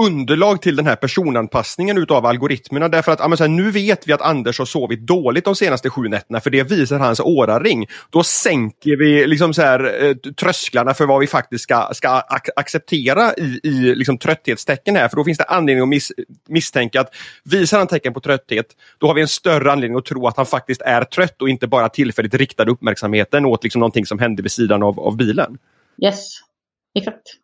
underlag 0.05 0.61
till 0.61 0.75
den 0.75 0.87
här 0.87 0.95
personanpassningen 0.95 1.97
utav 1.97 2.25
algoritmerna. 2.25 2.87
Därför 2.87 3.11
att 3.11 3.19
ja, 3.19 3.35
här, 3.39 3.47
nu 3.47 3.71
vet 3.71 4.07
vi 4.07 4.13
att 4.13 4.21
Anders 4.21 4.59
har 4.59 4.65
sovit 4.65 4.99
dåligt 4.99 5.45
de 5.45 5.55
senaste 5.55 5.89
sju 5.89 6.01
nätterna 6.01 6.39
för 6.39 6.49
det 6.49 6.63
visar 6.63 6.99
hans 6.99 7.19
åraring. 7.19 7.87
Då 8.09 8.23
sänker 8.23 8.97
vi 8.97 9.27
liksom 9.27 9.53
så 9.53 9.61
här, 9.61 10.05
eh, 10.05 10.15
trösklarna 10.15 10.93
för 10.93 11.05
vad 11.05 11.19
vi 11.19 11.27
faktiskt 11.27 11.63
ska, 11.63 11.89
ska 11.93 12.09
ac 12.09 12.49
acceptera 12.55 13.33
i, 13.33 13.59
i 13.63 13.95
liksom, 13.95 14.17
trötthetstecken 14.17 14.95
här. 14.95 15.07
För 15.07 15.15
då 15.15 15.23
finns 15.23 15.37
det 15.37 15.43
anledning 15.43 15.83
att 15.83 15.89
mis 15.89 16.11
misstänka 16.47 17.01
att 17.01 17.15
visar 17.43 17.77
han 17.77 17.87
tecken 17.87 18.13
på 18.13 18.19
trötthet, 18.19 18.65
då 18.97 19.07
har 19.07 19.13
vi 19.13 19.21
en 19.21 19.27
större 19.27 19.71
anledning 19.71 19.97
att 19.97 20.05
tro 20.05 20.27
att 20.27 20.37
han 20.37 20.45
faktiskt 20.45 20.81
är 20.81 21.03
trött 21.03 21.41
och 21.41 21.49
inte 21.49 21.67
bara 21.67 21.89
tillfälligt 21.89 22.33
riktar 22.33 22.69
uppmärksamheten 22.69 23.45
åt 23.45 23.63
liksom, 23.63 23.79
någonting 23.79 24.05
som 24.05 24.19
hände 24.19 24.41
vid 24.41 24.51
sidan 24.51 24.83
av, 24.83 24.99
av 24.99 25.17
bilen. 25.17 25.57
Yes, 26.03 26.39
exakt 26.95 27.40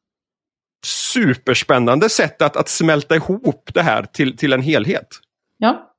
superspännande 0.86 2.10
sätt 2.10 2.42
att, 2.42 2.58
att 2.58 2.70
smälta 2.70 3.16
ihop 3.16 3.70
det 3.74 3.82
här 3.82 4.04
till, 4.04 4.38
till 4.38 4.54
en 4.54 4.62
helhet. 4.62 5.08
Ja. 5.58 5.94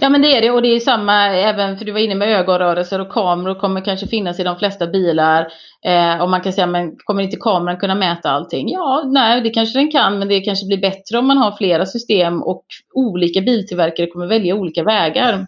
Ja 0.00 0.08
men 0.08 0.22
det 0.22 0.36
är 0.36 0.40
det 0.40 0.50
och 0.50 0.62
det 0.62 0.68
är 0.68 0.80
samma 0.80 1.26
även 1.26 1.78
för 1.78 1.84
du 1.84 1.92
var 1.92 2.00
inne 2.00 2.14
med 2.14 2.28
ögonrörelser 2.28 3.00
och 3.00 3.12
kameror 3.12 3.54
kommer 3.54 3.80
kanske 3.80 4.06
finnas 4.06 4.40
i 4.40 4.42
de 4.42 4.58
flesta 4.58 4.86
bilar. 4.86 5.48
Eh, 5.84 6.22
och 6.22 6.30
man 6.30 6.40
kan 6.40 6.52
säga 6.52 6.66
men 6.66 6.96
kommer 6.96 7.22
inte 7.22 7.36
kameran 7.36 7.76
kunna 7.76 7.94
mäta 7.94 8.30
allting? 8.30 8.68
Ja, 8.70 9.02
nej 9.06 9.40
det 9.40 9.50
kanske 9.50 9.78
den 9.78 9.90
kan 9.90 10.18
men 10.18 10.28
det 10.28 10.40
kanske 10.40 10.66
blir 10.66 10.78
bättre 10.78 11.18
om 11.18 11.26
man 11.26 11.38
har 11.38 11.56
flera 11.56 11.86
system 11.86 12.42
och 12.42 12.64
olika 12.94 13.40
biltillverkare 13.40 14.06
kommer 14.06 14.26
välja 14.26 14.54
olika 14.54 14.84
vägar. 14.84 15.46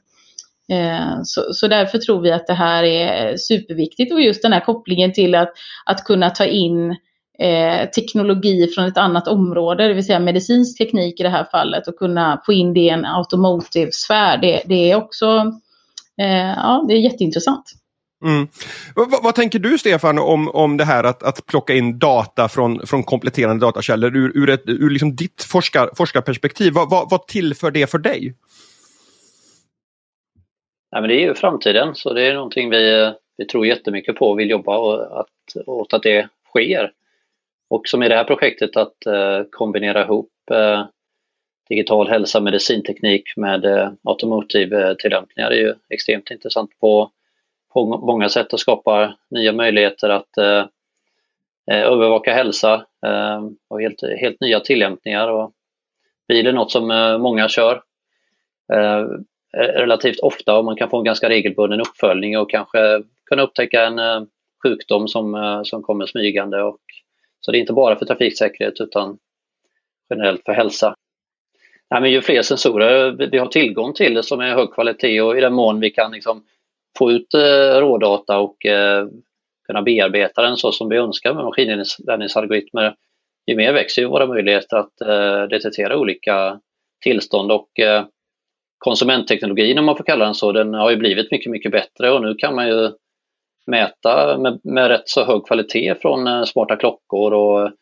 Eh, 0.73 1.23
så, 1.25 1.43
så 1.53 1.69
därför 1.69 1.99
tror 1.99 2.21
vi 2.21 2.33
att 2.33 2.47
det 2.47 2.55
här 2.55 2.85
är 2.85 3.37
superviktigt 3.37 4.13
och 4.13 4.21
just 4.21 4.43
den 4.43 4.53
här 4.53 4.61
kopplingen 4.61 5.13
till 5.13 5.35
att, 5.35 5.53
att 5.87 6.05
kunna 6.05 6.31
ta 6.31 6.45
in 6.45 6.97
eh, 7.38 7.88
teknologi 7.91 8.69
från 8.75 8.85
ett 8.85 8.99
annat 8.99 9.29
område, 9.29 9.88
det 9.88 9.95
vill 9.95 10.07
säga 10.07 10.21
medicinsk 10.21 10.79
teknik 10.79 11.21
i 11.21 11.23
det 11.23 11.29
här 11.29 11.45
fallet 11.45 11.88
och 11.88 11.97
kunna 11.97 12.43
få 12.47 12.53
in 12.53 12.75
det 12.75 12.81
i 12.81 12.88
en 12.88 13.05
automotive-sfär. 13.05 14.38
Det, 14.38 14.62
det, 14.67 14.91
är 14.91 14.97
också 14.97 15.26
eh, 16.21 16.53
ja, 16.57 16.85
det 16.88 16.95
är 16.95 16.99
jätteintressant. 16.99 17.64
Mm. 18.25 18.49
Vad, 18.95 19.23
vad, 19.23 19.35
tänker 19.35 19.59
du 19.59 19.79
Stefan 19.79 20.19
om, 20.19 20.49
om 20.49 20.76
det 20.76 20.85
här 20.85 21.05
att, 21.05 21.23
att 21.23 21.47
plocka 21.47 21.75
in 21.75 21.99
data 21.99 22.49
från, 22.49 22.87
från 22.87 23.03
kompletterande 23.03 23.67
datakällor 23.67 24.17
ur, 24.17 24.33
ur, 24.37 24.50
ett, 24.50 24.62
ur 24.67 24.91
liksom 24.91 25.17
ditt 25.17 25.43
forskar, 25.43 25.91
forskarperspektiv? 25.97 26.73
Vad, 26.73 26.91
vad, 26.91 27.11
vad 27.11 27.26
tillför 27.26 27.71
det 27.71 27.91
för 27.91 27.99
dig? 27.99 28.35
Nej, 30.93 31.03
men 31.03 31.09
det 31.09 31.14
är 31.14 31.21
ju 31.21 31.35
framtiden 31.35 31.95
så 31.95 32.12
det 32.12 32.26
är 32.26 32.35
någonting 32.35 32.71
vi, 32.71 33.12
vi 33.37 33.45
tror 33.45 33.67
jättemycket 33.67 34.17
på 34.17 34.31
och 34.31 34.38
vill 34.38 34.50
jobba 34.50 34.79
och 34.79 35.21
att, 35.21 35.67
åt 35.67 35.93
att 35.93 36.03
det 36.03 36.29
sker. 36.49 36.91
Och 37.68 37.88
som 37.88 38.03
i 38.03 38.09
det 38.09 38.16
här 38.16 38.24
projektet 38.24 38.77
att 38.77 39.07
eh, 39.07 39.42
kombinera 39.50 40.03
ihop 40.03 40.31
eh, 40.50 40.87
digital 41.68 42.09
hälsa 42.09 42.40
medicinteknik 42.40 43.37
med 43.37 43.64
eh, 43.64 43.92
automotive-tillämpningar 44.05 45.50
är 45.50 45.57
ju 45.57 45.74
extremt 45.88 46.31
intressant 46.31 46.70
på, 46.81 47.11
på 47.72 47.87
många 47.87 48.29
sätt 48.29 48.53
och 48.53 48.61
skapar 48.61 49.16
nya 49.31 49.53
möjligheter 49.53 50.09
att 50.09 50.37
eh, 50.38 50.64
övervaka 51.66 52.35
hälsa 52.35 52.74
eh, 53.07 53.42
och 53.68 53.81
helt, 53.81 54.03
helt 54.20 54.40
nya 54.40 54.61
tillämpningar. 54.61 55.29
Och 55.29 55.53
bil 56.29 56.46
är 56.46 56.53
något 56.53 56.72
som 56.72 56.90
eh, 56.90 57.18
många 57.18 57.48
kör 57.48 57.83
relativt 59.57 60.20
ofta 60.20 60.59
och 60.59 60.64
man 60.64 60.77
kan 60.77 60.90
få 60.90 60.98
en 60.98 61.05
ganska 61.05 61.29
regelbunden 61.29 61.81
uppföljning 61.81 62.38
och 62.38 62.50
kanske 62.50 63.03
kunna 63.24 63.42
upptäcka 63.42 63.85
en 63.85 64.27
sjukdom 64.62 65.09
som, 65.09 65.62
som 65.64 65.83
kommer 65.83 66.07
smygande 66.07 66.62
och 66.62 66.81
så 67.44 67.52
det 67.52 67.59
är 67.59 67.61
inte 67.61 67.72
bara 67.72 67.96
för 67.96 68.07
trafiksäkerhet 68.07 68.80
utan 68.80 69.18
generellt 70.11 70.44
för 70.44 70.52
hälsa. 70.52 70.94
Nej, 71.90 72.00
men 72.00 72.11
ju 72.11 72.20
fler 72.20 72.42
sensorer 72.42 73.12
vi 73.30 73.38
har 73.38 73.46
tillgång 73.46 73.92
till 73.92 74.22
som 74.22 74.40
är 74.40 74.54
hög 74.54 74.72
kvalitet 74.72 75.20
och 75.20 75.38
i 75.38 75.40
den 75.40 75.54
mån 75.54 75.80
vi 75.80 75.90
kan 75.90 76.12
liksom 76.12 76.44
få 76.98 77.12
ut 77.12 77.35
eh, 77.35 77.80
rådata 77.80 78.38
och 78.38 78.66
eh, 78.66 79.07
kunna 79.66 79.83
bearbeta 79.83 80.42
den 80.42 80.57
så 80.57 80.72
som 80.72 80.88
vi 80.88 80.96
önskar 80.96 81.35
med 81.35 81.44
maskininlärningsalgoritmer, 81.44 82.94
ju 83.46 83.57
mer 83.57 83.72
växer 83.72 84.02
ju 84.02 84.09
våra 84.09 84.26
möjligheter 84.26 84.76
att 84.76 85.00
eh, 85.00 85.42
detektera 85.42 85.98
olika 85.98 86.61
tillstånd 87.02 87.52
och 87.52 87.80
eh, 87.80 88.04
konsumentteknologin 88.78 89.78
om 89.78 89.85
man 89.85 89.96
får 89.96 90.04
kalla 90.04 90.24
den 90.24 90.35
så, 90.35 90.52
den 90.52 90.74
har 90.74 90.90
ju 90.90 90.96
blivit 90.96 91.30
mycket, 91.30 91.50
mycket 91.50 91.72
bättre 91.72 92.11
och 92.11 92.22
nu 92.22 92.35
kan 92.35 92.54
man 92.54 92.68
ju 92.68 92.90
mäta 93.66 94.38
med, 94.38 94.61
med 94.64 94.88
rätt 94.88 95.09
så 95.09 95.24
hög 95.24 95.46
kvalitet 95.46 95.94
från 95.94 96.27
eh, 96.27 96.44
smarta 96.44 96.77
klockor 96.77 97.33
och 97.33 97.61
mm. 97.61 97.74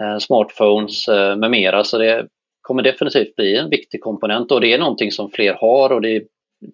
Eh, 0.00 0.18
smartphones 0.18 1.08
eh, 1.08 1.36
med 1.36 1.50
mera. 1.50 1.84
Så 1.84 1.98
det 1.98 2.26
kommer 2.60 2.82
definitivt 2.82 3.36
bli 3.36 3.56
en 3.56 3.70
viktig 3.70 4.00
komponent 4.00 4.52
och 4.52 4.60
det 4.60 4.72
är 4.72 4.78
någonting 4.78 5.12
som 5.12 5.30
fler 5.30 5.54
har 5.54 5.92
och 5.92 6.00
det, 6.00 6.22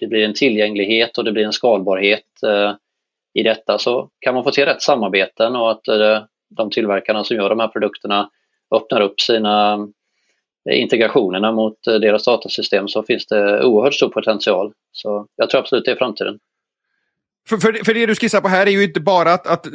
det 0.00 0.06
blir 0.06 0.24
en 0.24 0.34
tillgänglighet 0.34 1.18
och 1.18 1.24
det 1.24 1.32
blir 1.32 1.44
en 1.44 1.52
skalbarhet 1.52 2.24
i 3.34 3.42
detta. 3.42 3.78
Så 3.78 4.08
kan 4.20 4.34
man 4.34 4.44
få 4.44 4.50
till 4.50 4.64
rätt 4.64 4.82
samarbeten 4.82 5.56
och 5.56 5.70
att 5.70 5.82
de 6.56 6.70
tillverkarna 6.70 7.24
som 7.24 7.36
gör 7.36 7.48
de 7.48 7.60
här 7.60 7.68
produkterna 7.68 8.30
öppnar 8.74 9.00
upp 9.00 9.20
sina 9.20 9.88
integrationerna 10.70 11.52
mot 11.52 11.84
deras 11.84 12.24
datasystem 12.24 12.88
så 12.88 13.02
finns 13.02 13.26
det 13.26 13.64
oerhört 13.64 13.94
stor 13.94 14.08
potential. 14.08 14.72
Så 14.92 15.26
jag 15.36 15.50
tror 15.50 15.60
absolut 15.60 15.84
det 15.84 15.90
är 15.90 15.96
framtiden. 15.96 16.38
För, 17.48 17.58
för, 17.58 17.84
för 17.84 17.94
det 17.94 18.06
du 18.06 18.14
skissar 18.14 18.40
på 18.40 18.48
här 18.48 18.66
är 18.66 18.70
ju 18.70 18.84
inte 18.84 19.00
bara 19.00 19.32
att, 19.32 19.46
att, 19.46 19.66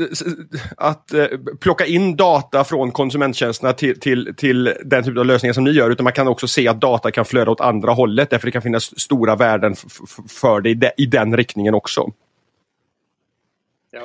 att, 0.78 1.12
uh, 1.14 1.26
plocka 1.60 1.86
in 1.86 2.16
data 2.16 2.64
från 2.64 2.92
konsumenttjänsterna 2.92 3.74
till, 3.74 4.00
till, 4.00 4.34
till 4.38 4.74
den 4.86 5.04
typen 5.04 5.20
av 5.20 5.26
lösningar 5.26 5.54
som 5.54 5.64
ni 5.64 5.72
gör, 5.72 5.90
utan 5.90 6.04
man 6.04 6.14
kan 6.14 6.28
också 6.28 6.48
se 6.48 6.68
att 6.68 6.82
data 6.82 7.12
kan 7.12 7.26
flöda 7.26 7.52
åt 7.52 7.62
andra 7.62 7.92
hållet, 7.92 8.30
därför 8.30 8.48
det 8.48 8.52
kan 8.52 8.62
finnas 8.62 9.00
stora 9.00 9.36
värden 9.36 9.76
för 10.28 10.62
det 10.62 10.70
i, 10.70 10.74
de, 10.74 10.92
i 10.98 11.06
den 11.06 11.38
riktningen 11.38 11.74
också. 11.74 12.12
Ja. 13.92 14.02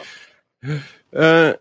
Uh, 1.21 1.55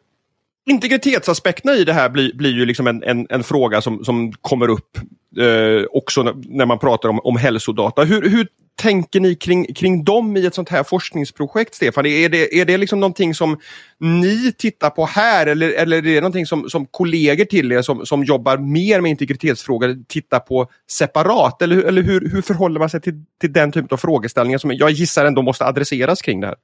integritetsaspekterna 0.66 1.74
i 1.74 1.84
det 1.84 1.94
här 1.94 2.10
blir, 2.10 2.34
blir 2.34 2.52
ju 2.52 2.66
liksom 2.66 2.88
en, 2.88 3.04
en, 3.04 3.28
en 3.30 3.44
fråga 3.44 3.82
som, 3.82 4.06
som 4.06 4.32
kommer 4.32 4.68
upp 4.68 4.98
eh, 5.40 5.86
också 5.92 6.24
när 6.34 6.66
man 6.66 6.80
pratar 6.80 7.10
om, 7.10 7.20
om 7.20 7.38
hälsodata. 7.38 8.04
Hur, 8.04 8.30
hur 8.30 8.48
tänker 8.76 9.20
ni 9.20 9.36
kring, 9.36 9.74
kring 9.74 10.04
dem 10.04 10.38
i 10.38 10.46
ett 10.46 10.56
sånt 10.56 10.70
här 10.70 10.84
forskningsprojekt, 10.84 11.76
Stefan? 11.76 12.06
Är 12.06 12.30
det, 12.30 12.60
är 12.60 12.66
det 12.66 12.78
liksom 12.78 13.00
någonting 13.00 13.34
som 13.34 13.60
ni 14.00 14.54
tittar 14.58 14.90
på 14.90 15.06
här 15.06 15.48
eller, 15.48 15.72
eller 15.72 15.98
är 15.98 16.02
det 16.02 16.22
någonting 16.22 16.46
som, 16.46 16.70
som 16.70 16.86
kollegor 16.86 17.46
till 17.46 17.72
er 17.72 17.82
som, 17.82 18.06
som 18.06 18.24
jobbar 18.24 18.58
mer 18.58 19.02
med 19.02 19.12
integritetsfrågor 19.12 19.98
tittar 20.08 20.40
på 20.40 20.68
separat? 20.90 21.62
Eller, 21.62 21.84
eller 21.84 22.02
hur, 22.02 22.30
hur 22.30 22.42
förhåller 22.42 22.80
man 22.80 22.90
sig 22.90 23.02
till, 23.02 23.26
till 23.42 23.54
den 23.54 23.72
typen 23.72 23.90
av 23.92 23.98
frågeställningar 23.98 24.58
som 24.58 24.72
jag 24.72 24.92
gissar 24.92 25.26
ändå 25.26 25.42
måste 25.42 25.66
adresseras 25.66 26.22
kring 26.22 26.42
det 26.42 26.48
här? 26.48 26.56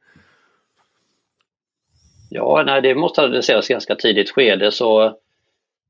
Ja, 2.29 2.63
nej, 2.65 2.82
det 2.82 2.95
måste 2.95 3.21
adresseras 3.21 3.67
ganska 3.67 3.95
tidigt 3.95 4.29
skede 4.29 4.71
så 4.71 5.15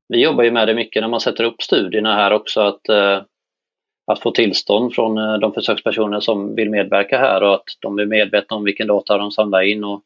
vi 0.09 0.21
jobbar 0.21 0.43
ju 0.43 0.51
med 0.51 0.67
det 0.67 0.73
mycket 0.73 1.01
när 1.01 1.07
man 1.07 1.21
sätter 1.21 1.43
upp 1.43 1.61
studierna 1.61 2.15
här 2.15 2.31
också 2.31 2.61
att, 2.61 2.89
eh, 2.89 3.21
att 4.07 4.19
få 4.19 4.31
tillstånd 4.31 4.93
från 4.93 5.17
eh, 5.17 5.37
de 5.37 5.53
försökspersoner 5.53 6.19
som 6.19 6.55
vill 6.55 6.69
medverka 6.69 7.17
här 7.17 7.43
och 7.43 7.53
att 7.53 7.63
de 7.79 7.99
är 7.99 8.05
medvetna 8.05 8.57
om 8.57 8.63
vilken 8.63 8.87
data 8.87 9.17
de 9.17 9.31
samlar 9.31 9.61
in 9.61 9.83
och 9.83 10.03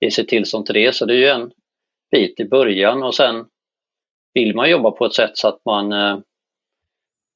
ger 0.00 0.10
sitt 0.10 0.28
tillstånd 0.28 0.66
till 0.66 0.74
det. 0.74 0.94
Så 0.94 1.06
det 1.06 1.14
är 1.14 1.18
ju 1.18 1.28
en 1.28 1.50
bit 2.10 2.40
i 2.40 2.44
början 2.44 3.02
och 3.02 3.14
sen 3.14 3.44
vill 4.34 4.54
man 4.54 4.70
jobba 4.70 4.90
på 4.90 5.06
ett 5.06 5.14
sätt 5.14 5.36
så 5.38 5.48
att 5.48 5.64
man 5.64 5.92
eh, 5.92 6.18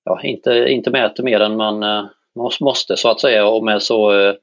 ja, 0.04 0.20
inte, 0.22 0.66
inte 0.68 0.90
mäter 0.90 1.22
mer 1.22 1.40
än 1.40 1.56
man 1.56 1.82
eh, 1.82 2.04
måste 2.60 2.96
så 2.96 3.08
att 3.08 3.20
säga 3.20 3.48
och 3.48 3.64
med 3.64 3.82
så 3.82 4.12
eh, 4.12 4.34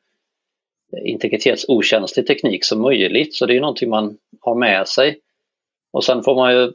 integritetsokänslig 1.06 2.28
teknik 2.28 2.66
som 2.66 2.82
möjligt. 2.82 3.36
Så 3.36 3.46
det 3.46 3.58
är 3.58 3.62
någonting 3.62 3.90
man 3.90 4.18
har 4.42 4.56
med 4.56 4.88
sig. 4.88 5.20
Och 5.92 6.04
sen 6.04 6.24
får 6.24 6.36
man 6.36 6.54
ju 6.54 6.72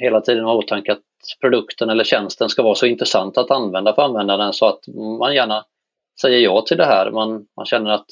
hela 0.00 0.20
tiden 0.20 0.44
ha 0.44 0.54
åtanke 0.54 0.92
att 0.92 1.02
produkten 1.40 1.90
eller 1.90 2.04
tjänsten 2.04 2.48
ska 2.48 2.62
vara 2.62 2.74
så 2.74 2.86
intressant 2.86 3.38
att 3.38 3.50
använda 3.50 3.94
för 3.94 4.02
användaren 4.02 4.52
så 4.52 4.66
att 4.66 4.88
man 5.18 5.34
gärna 5.34 5.64
säger 6.20 6.38
ja 6.38 6.62
till 6.62 6.76
det 6.76 6.84
här. 6.84 7.10
Man, 7.10 7.46
man 7.56 7.66
känner 7.66 7.90
att 7.90 8.06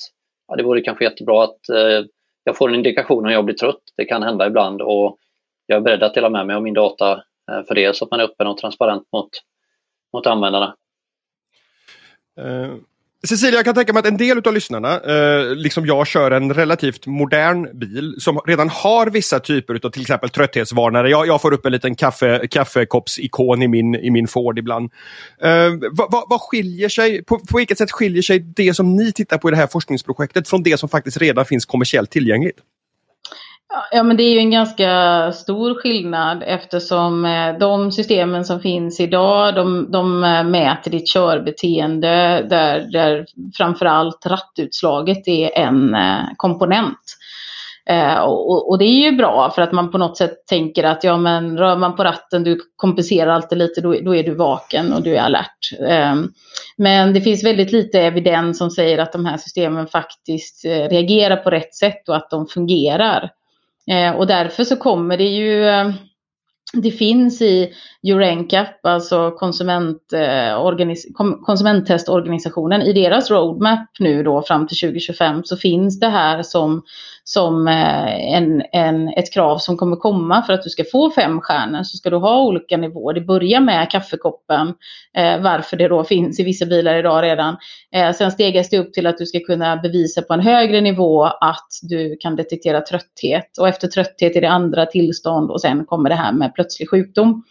ja, 0.49 0.57
det 0.57 0.63
vore 0.63 0.81
kanske 0.81 1.05
jättebra 1.05 1.45
att 1.45 1.69
eh, 1.69 2.05
jag 2.45 2.57
får 2.57 2.69
en 2.69 2.75
indikation 2.75 3.27
om 3.27 3.33
jag 3.33 3.45
blir 3.45 3.55
trött. 3.55 3.83
Det 3.97 4.05
kan 4.05 4.23
hända 4.23 4.47
ibland 4.47 4.83
och 4.83 5.19
jag 5.67 5.77
är 5.77 5.81
beredd 5.81 6.03
att 6.03 6.15
dela 6.15 6.29
med 6.29 6.47
mig 6.47 6.57
av 6.57 6.63
min 6.63 6.75
data 6.75 7.13
eh, 7.51 7.63
för 7.69 7.75
det 7.75 7.97
så 7.97 8.05
att 8.05 8.11
man 8.11 8.21
är 8.21 8.25
öppen 8.25 8.47
och 8.47 8.59
transparent 8.59 9.09
mot, 9.13 9.31
mot 10.13 10.27
användarna. 10.27 10.77
Uh, 12.41 12.75
Cecilia, 13.27 13.59
jag 13.59 13.65
kan 13.65 13.75
tänka 13.75 13.93
mig 13.93 14.01
att 14.01 14.07
en 14.07 14.17
del 14.17 14.39
av 14.39 14.55
lyssnarna, 14.55 15.01
eh, 15.01 15.55
liksom 15.55 15.87
jag, 15.87 16.07
kör 16.07 16.31
en 16.31 16.55
relativt 16.55 17.07
modern 17.07 17.79
bil 17.79 18.15
som 18.19 18.41
redan 18.47 18.69
har 18.69 19.07
vissa 19.07 19.41
typer 19.41 19.81
av 19.87 19.91
till 19.91 20.03
exempel 20.03 20.31
trötthetsvarnare. 20.31 21.11
Jag, 21.11 21.27
jag 21.27 21.43
får 21.43 21.55
upp 21.55 21.67
en 21.67 21.73
liten 21.73 21.95
kaffe, 21.95 22.47
kaffekoppsikon 22.51 23.63
i 23.63 23.69
min, 23.69 23.95
i 23.95 24.11
min 24.11 24.29
Ford 24.29 24.59
ibland. 24.59 24.93
Eh, 25.43 25.71
vad, 25.93 26.13
vad, 26.13 26.25
vad 26.29 26.41
skiljer 26.41 26.89
sig, 26.89 27.25
på, 27.25 27.39
på 27.39 27.57
vilket 27.57 27.79
sätt 27.79 27.91
skiljer 27.91 28.23
sig 28.23 28.39
det 28.39 28.75
som 28.75 28.97
ni 28.97 29.13
tittar 29.13 29.39
på 29.39 29.49
i 29.49 29.51
det 29.51 29.57
här 29.57 29.67
forskningsprojektet 29.67 30.49
från 30.49 30.63
det 30.63 30.81
som 30.81 30.89
faktiskt 30.89 31.17
redan 31.17 31.45
finns 31.45 31.67
kommersiellt 31.67 32.11
tillgängligt? 32.11 32.59
Ja, 33.91 34.03
men 34.03 34.17
det 34.17 34.23
är 34.23 34.33
ju 34.33 34.39
en 34.39 34.51
ganska 34.51 35.33
stor 35.33 35.75
skillnad 35.75 36.43
eftersom 36.47 37.25
eh, 37.25 37.59
de 37.59 37.93
systemen 37.93 38.45
som 38.45 38.61
finns 38.61 39.01
idag, 39.01 39.55
de, 39.55 39.91
de 39.91 40.25
eh, 40.25 40.45
mäter 40.45 40.91
ditt 40.91 41.09
körbeteende 41.09 42.47
där, 42.51 42.81
där 42.93 43.27
framförallt 43.57 44.27
rattutslaget 44.27 45.29
är 45.29 45.59
en 45.59 45.95
eh, 45.95 46.25
komponent. 46.37 46.99
Och, 48.25 48.71
och, 48.71 48.79
det 48.79 48.85
är 48.85 49.11
ju 49.11 49.17
bra 49.17 49.51
för 49.51 49.63
att 49.63 49.73
man 49.73 49.91
på 49.91 49.99
något 49.99 50.17
sätt 50.17 50.47
tänker 50.47 50.85
att 50.85 51.05
ja 51.05 51.17
men 51.17 51.59
rör 51.59 51.77
man 51.77 51.97
på 51.97 52.05
ratten, 52.05 52.45
du 52.45 52.61
kompenserar 52.77 53.31
alltid 53.31 53.59
lite, 53.59 53.81
då, 53.81 53.95
då 54.03 54.17
är 54.17 54.23
du 54.23 54.35
vaken 54.35 54.93
och 54.93 55.03
du 55.03 55.17
är 55.17 55.23
alert. 55.23 55.71
Men 56.77 57.15
det 57.15 57.21
finns 57.21 57.45
väldigt 57.45 57.73
lite 57.73 58.01
evidens 58.01 58.59
som 58.59 58.71
säger 58.71 58.99
att 58.99 59.13
de 59.13 59.27
här 59.27 59.37
systemen 59.37 59.87
faktiskt 59.87 60.65
reagerar 60.65 61.37
på 61.37 61.51
rätt 61.51 61.75
sätt 61.75 62.09
och 62.09 62.17
att 62.17 62.31
de 62.31 62.47
fungerar. 62.47 63.31
Eh, 63.91 64.11
och 64.11 64.27
därför 64.27 64.65
så 64.65 64.77
kommer 64.77 65.17
det 65.17 65.29
ju 65.29 65.65
eh, 65.65 65.91
det 66.73 66.91
finns 66.91 67.43
i 67.43 67.73
Eurencap, 68.07 68.87
alltså 68.87 69.31
konsument, 69.31 70.13
eh, 70.13 71.43
konsumenttestorganisationen, 71.47 72.83
i 72.83 72.93
deras 72.93 73.31
roadmap 73.31 73.89
nu 73.99 74.23
då 74.23 74.43
fram 74.43 74.67
till 74.67 74.77
2025 74.77 75.45
så 75.45 75.57
finns 75.57 76.01
det 76.01 76.09
här 76.09 76.43
som, 76.43 76.83
som 77.25 77.69
eh, 77.69 78.35
en, 78.35 78.63
en, 78.73 79.09
ett 79.09 79.33
krav 79.33 79.59
som 79.59 79.77
kommer 79.77 79.97
komma 79.97 80.43
för 80.43 80.53
att 80.53 80.63
du 80.63 80.71
ska 80.71 80.85
få 80.93 81.11
fem 81.11 81.41
stjärnor 81.41 81.83
så 81.83 81.97
ska 81.97 82.11
du 82.11 82.17
ha 82.17 82.43
olika 82.43 82.77
nivåer. 82.77 83.15
Det 83.15 83.21
börjar 83.21 83.61
med 83.61 83.91
kaffekoppen, 83.91 84.75
eh, 85.17 85.41
varför 85.41 85.77
det 85.77 85.89
då 85.89 86.05
finns 86.05 86.41
i 86.41 86.45
vissa 86.45 86.67
bilar 86.67 86.95
idag 86.95 87.23
redan. 87.23 87.57
Eh, 87.95 88.13
sen 88.13 88.33
stegas 88.33 88.69
det 88.69 88.79
upp 88.79 88.93
till 88.93 89.07
att 89.07 89.19
du 89.19 89.27
ska 89.27 89.41
kunna 89.41 89.77
bevisa 89.77 90.23
på 90.23 90.35
en 90.35 90.41
högre 90.41 90.81
nivå 90.81 91.25
att 91.25 91.69
du 91.83 92.17
kan 92.17 92.37
detektera 92.37 92.81
trötthet 92.81 93.59
och 93.59 93.69
efter 93.69 93.89
trötthet 93.89 94.37
är 94.37 94.41
det 94.41 94.51
andra 94.51 94.87
tillstånd 94.87 95.51
och 95.51 95.61
sen 95.61 95.85
kommer 95.87 96.09
det 96.09 96.17
här 96.17 96.33
med 96.33 96.55
plötslig 96.55 96.91
sjukdom. 96.91 97.45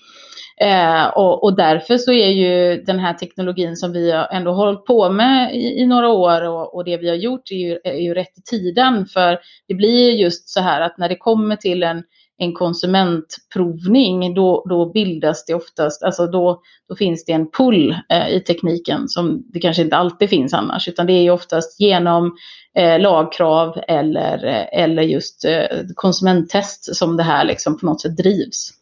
Eh, 0.62 1.08
och, 1.08 1.43
och, 1.43 1.56
därför 1.56 1.98
så 1.98 2.12
är 2.12 2.30
ju 2.30 2.84
den 2.84 3.00
här 3.00 3.13
teknologin 3.13 3.76
som 3.76 3.91
vi 3.91 4.12
har 4.12 4.28
ändå 4.32 4.52
hållit 4.52 4.86
på 4.86 5.10
med 5.10 5.56
i, 5.56 5.82
i 5.82 5.86
några 5.86 6.10
år 6.10 6.41
och, 6.41 6.76
och, 6.76 6.86
det 6.86 6.98
vi 6.98 7.10
har 7.10 7.15
gjort 7.15 7.52
är 7.52 7.56
ju, 7.56 7.80
är 7.84 8.02
ju 8.02 8.13
rätt 8.13 8.38
i 8.38 8.41
tiden. 8.41 9.06
För 9.06 9.39
det 9.67 9.74
blir 9.74 10.12
just 10.12 10.50
så 10.50 10.62
här 10.62 10.82
att 10.82 10.98
när 10.98 11.10
det 11.10 11.15
kommer 11.15 11.56
till 11.56 11.84
en, 11.84 12.04
en 12.38 12.54
konsumentprovning 12.54 14.34
då, 14.34 14.65
då 14.70 14.91
bildas 14.91 15.46
det 15.46 15.54
oftast, 15.54 16.04
alltså 16.04 16.28
då, 16.28 16.62
då 16.89 16.96
finns 16.96 17.26
det 17.26 17.32
en 17.32 17.52
pull 17.52 17.96
eh, 18.10 18.30
i 18.30 18.39
tekniken 18.39 19.08
som 19.08 19.43
det 19.54 19.60
kanske 19.60 19.82
inte 19.82 19.98
alltid 19.98 20.30
finns 20.30 20.54
annars. 20.54 20.88
Utan 20.88 21.08
det 21.08 21.13
är 21.13 21.24
ju 21.24 21.32
oftast 21.32 21.80
genom 21.80 22.36
eh, 22.78 23.00
lagkrav 23.00 23.80
eller, 23.88 24.46
eh, 24.46 24.84
eller 24.84 25.02
just 25.02 25.46
eh, 25.46 25.80
konsumenttest 25.96 26.96
som 26.96 27.17
det 27.17 27.24
här 27.24 27.46
liksom 27.46 27.78
på 27.78 27.86
något 27.86 28.02
sätt 28.02 28.17
drivs. 28.17 28.76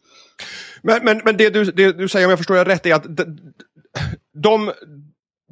Men, 0.82 1.04
men, 1.04 1.20
men 1.24 1.36
det, 1.36 1.50
du, 1.50 1.64
det 1.64 1.92
du 1.92 2.08
säger, 2.08 2.26
om 2.26 2.30
jag 2.30 2.38
förstår 2.38 2.54
det 2.54 2.64
rätt, 2.64 2.86
är 2.86 2.94
att 2.94 3.06
de, 4.42 4.72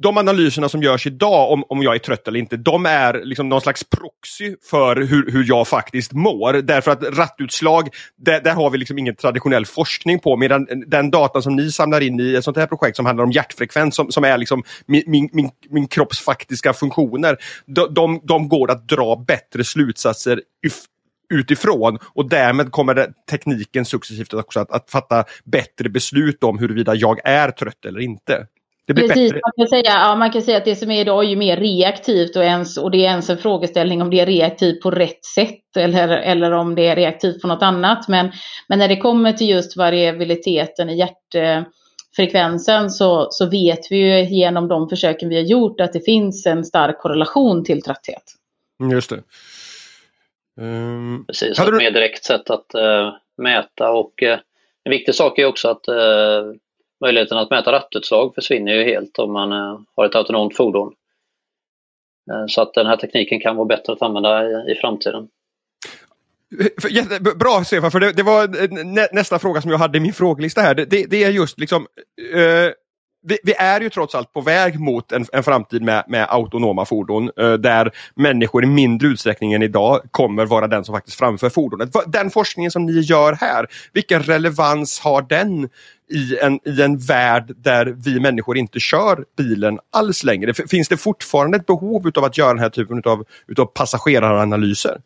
de 0.01 0.17
analyserna 0.17 0.69
som 0.69 0.83
görs 0.83 1.07
idag 1.07 1.51
om, 1.51 1.63
om 1.69 1.83
jag 1.83 1.95
är 1.95 1.99
trött 1.99 2.27
eller 2.27 2.39
inte, 2.39 2.57
de 2.57 2.85
är 2.85 3.21
liksom 3.23 3.49
någon 3.49 3.61
slags 3.61 3.83
proxy 3.83 4.55
för 4.69 4.95
hur, 4.95 5.31
hur 5.31 5.45
jag 5.47 5.67
faktiskt 5.67 6.13
mår. 6.13 6.53
Därför 6.53 6.91
att 6.91 7.03
rattutslag, 7.03 7.89
där, 8.17 8.41
där 8.41 8.53
har 8.53 8.69
vi 8.69 8.77
liksom 8.77 8.97
ingen 8.97 9.15
traditionell 9.15 9.65
forskning 9.65 10.19
på. 10.19 10.37
Medan 10.37 10.67
den 10.87 11.11
data 11.11 11.41
som 11.41 11.55
ni 11.55 11.71
samlar 11.71 12.01
in 12.01 12.19
i 12.19 12.35
ett 12.35 12.43
sånt 12.43 12.57
här 12.57 12.67
projekt 12.67 12.97
som 12.97 13.05
handlar 13.05 13.23
om 13.23 13.31
hjärtfrekvens, 13.31 13.95
som, 13.95 14.11
som 14.11 14.23
är 14.23 14.37
liksom 14.37 14.63
min, 14.85 15.03
min, 15.07 15.29
min, 15.33 15.49
min 15.69 15.87
kropps 15.87 16.19
faktiska 16.19 16.73
funktioner, 16.73 17.37
de, 17.65 17.93
de, 17.93 18.21
de 18.23 18.49
går 18.49 18.71
att 18.71 18.87
dra 18.87 19.23
bättre 19.27 19.63
slutsatser 19.63 20.41
utifrån 21.29 21.99
och 22.13 22.29
därmed 22.29 22.71
kommer 22.71 22.93
det, 22.93 23.13
tekniken 23.31 23.85
successivt 23.85 24.33
också 24.33 24.59
att, 24.59 24.71
att 24.71 24.91
fatta 24.91 25.23
bättre 25.43 25.89
beslut 25.89 26.43
om 26.43 26.59
huruvida 26.59 26.95
jag 26.95 27.27
är 27.27 27.51
trött 27.51 27.85
eller 27.85 27.99
inte. 27.99 28.47
Det 28.87 28.93
blir 28.93 29.07
Precis, 29.07 29.31
bättre. 29.31 29.41
Man, 29.43 29.51
kan 29.57 29.67
säga, 29.67 29.93
ja, 29.93 30.15
man 30.15 30.31
kan 30.31 30.41
säga 30.41 30.57
att 30.57 30.65
det 30.65 30.75
som 30.75 30.91
är 30.91 31.01
idag 31.01 31.23
är 31.23 31.29
ju 31.29 31.35
mer 31.35 31.57
reaktivt 31.57 32.35
och, 32.35 32.43
ens, 32.43 32.77
och 32.77 32.91
det 32.91 32.97
är 32.97 33.09
ens 33.09 33.29
en 33.29 33.37
frågeställning 33.37 34.01
om 34.01 34.09
det 34.09 34.19
är 34.19 34.25
reaktivt 34.25 34.81
på 34.81 34.91
rätt 34.91 35.25
sätt 35.25 35.77
eller, 35.77 36.07
eller 36.07 36.51
om 36.51 36.75
det 36.75 36.87
är 36.87 36.95
reaktivt 36.95 37.41
på 37.41 37.47
något 37.47 37.63
annat. 37.63 38.07
Men, 38.07 38.31
men 38.69 38.79
när 38.79 38.87
det 38.87 38.97
kommer 38.97 39.33
till 39.33 39.49
just 39.49 39.77
variabiliteten 39.77 40.89
i 40.89 40.97
hjärtfrekvensen 40.97 42.89
så, 42.89 43.27
så 43.31 43.49
vet 43.49 43.91
vi 43.91 43.97
ju 43.97 44.35
genom 44.35 44.67
de 44.67 44.89
försöken 44.89 45.29
vi 45.29 45.35
har 45.35 45.43
gjort 45.43 45.81
att 45.81 45.93
det 45.93 46.05
finns 46.05 46.45
en 46.45 46.65
stark 46.65 46.99
korrelation 46.99 47.63
till 47.63 47.81
trötthet. 47.81 48.23
Just 48.91 49.09
det. 49.09 49.21
Um, 50.61 51.25
Precis, 51.27 51.59
ett 51.59 51.65
du... 51.65 51.77
mer 51.77 51.91
direkt 51.91 52.23
sätt 52.23 52.49
att 52.49 52.75
uh, 52.75 53.13
mäta 53.37 53.91
och 53.91 54.23
uh, 54.23 54.37
en 54.83 54.89
viktig 54.89 55.15
sak 55.15 55.39
är 55.39 55.45
också 55.45 55.67
att 55.67 55.87
uh, 55.89 56.53
möjligheten 57.01 57.37
att 57.37 57.49
mäta 57.49 57.71
rattutslag 57.71 58.35
försvinner 58.35 58.73
ju 58.73 58.83
helt 58.83 59.19
om 59.19 59.33
man 59.33 59.51
har 59.95 60.05
ett 60.05 60.15
autonomt 60.15 60.55
fordon. 60.55 60.93
så 62.47 62.61
att 62.61 62.73
den 62.73 62.87
här 62.87 62.97
tekniken 62.97 63.39
kan 63.39 63.55
vara 63.55 63.65
bättre 63.65 63.93
att 63.93 64.01
använda 64.01 64.45
i, 64.45 64.71
i 64.71 64.75
framtiden. 64.75 65.27
Bra 67.35 67.63
Stefan, 67.65 67.91
för 67.91 67.99
det, 67.99 68.11
det 68.11 68.23
var 68.23 68.47
nä, 68.83 69.07
nästa 69.11 69.39
fråga 69.39 69.61
som 69.61 69.71
jag 69.71 69.77
hade 69.77 69.97
i 69.97 70.01
min 70.01 70.13
frågelista 70.13 70.61
här. 70.61 70.75
Det, 70.75 70.85
det 70.85 71.23
är 71.23 71.29
just 71.29 71.59
liksom 71.59 71.87
vi, 73.25 73.37
vi, 73.43 73.53
är 73.53 73.81
ju 73.81 73.89
trots 73.89 74.15
allt 74.15 74.33
på 74.33 74.41
väg 74.41 74.79
mot 74.79 75.11
en, 75.11 75.25
en 75.33 75.43
framtid 75.43 75.81
med, 75.81 76.03
med 76.07 76.27
autonoma 76.29 76.85
fordon 76.85 77.31
eh, 77.37 77.53
där 77.53 77.91
människor 78.15 78.63
i 78.63 78.67
mindre 78.67 79.07
utsträckning 79.07 79.53
än 79.53 79.61
idag 79.61 80.01
kommer 80.11 80.45
vara 80.45 80.67
den 80.67 80.85
som 80.85 80.95
faktiskt 80.95 81.17
framför 81.17 81.49
fordonet. 81.49 81.89
Den 82.07 82.29
forskningen 82.29 82.71
som 82.71 82.85
ni 82.85 82.99
gör 82.99 83.33
här, 83.33 83.67
vilken 83.93 84.23
relevans 84.23 84.99
har 84.99 85.21
den 85.21 85.69
i 86.11 86.37
en, 86.41 86.59
i 86.65 86.81
en 86.81 86.97
värld 86.97 87.53
där 87.57 87.85
vi 87.85 88.19
människor 88.19 88.57
inte 88.57 88.79
kör 88.79 89.25
bilen 89.37 89.79
alls 89.91 90.23
längre? 90.23 90.53
Finns 90.53 90.87
det 90.87 90.97
fortfarande 90.97 91.57
ett 91.57 91.65
behov 91.65 92.11
av 92.15 92.23
att 92.23 92.37
göra 92.37 92.53
den 92.53 92.59
här 92.59 92.69
typen 92.69 93.01
av 93.05 93.25
utav 93.47 93.65
passageraranalyser? 93.65 94.97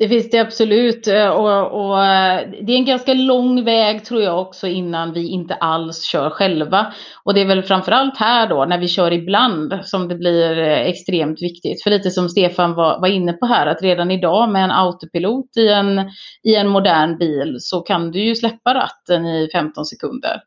Det 0.00 0.08
finns 0.08 0.30
det 0.30 0.38
absolut 0.38 1.06
eh, 1.06 1.28
och, 1.28 1.84
och, 1.84 2.04
eh, 2.04 2.48
det 2.62 2.72
är 2.72 2.76
en 2.76 2.84
ganska 2.84 3.14
lång 3.14 3.64
väg 3.64 4.04
tror 4.04 4.22
jag 4.22 4.40
också 4.40 4.66
innan 4.66 5.12
vi 5.12 5.28
inte 5.28 5.54
alls 5.54 6.02
kör 6.02 6.30
själva. 6.30 6.92
Och 7.24 7.34
det 7.34 7.40
är 7.40 7.46
väl 7.46 7.62
framförallt 7.62 8.16
här 8.16 8.48
då 8.48 8.64
när 8.64 8.78
vi 8.78 8.88
kör 8.88 9.12
ibland 9.12 9.80
som 9.84 10.08
det 10.08 10.14
blir 10.14 10.58
eh, 10.58 10.80
extremt 10.80 11.42
viktigt. 11.42 11.82
För 11.82 11.90
lite 11.90 12.10
som 12.10 12.28
Stefan 12.28 12.74
var, 12.74 13.00
var 13.00 13.08
inne 13.08 13.32
på 13.32 13.46
här 13.46 13.66
att 13.66 13.82
redan 13.82 14.10
idag 14.10 14.48
med 14.48 14.64
en 14.64 14.70
autopilot 14.70 15.56
i 15.56 15.68
en, 15.68 16.10
i 16.42 16.54
en 16.56 16.68
modern 16.68 17.18
bil 17.18 17.56
så 17.60 17.80
kan 17.80 18.10
du 18.10 18.20
ju 18.20 18.34
släppa 18.34 18.74
ratten 18.74 19.26
i 19.26 19.48
15 19.52 19.84
sekunder. 19.84 20.40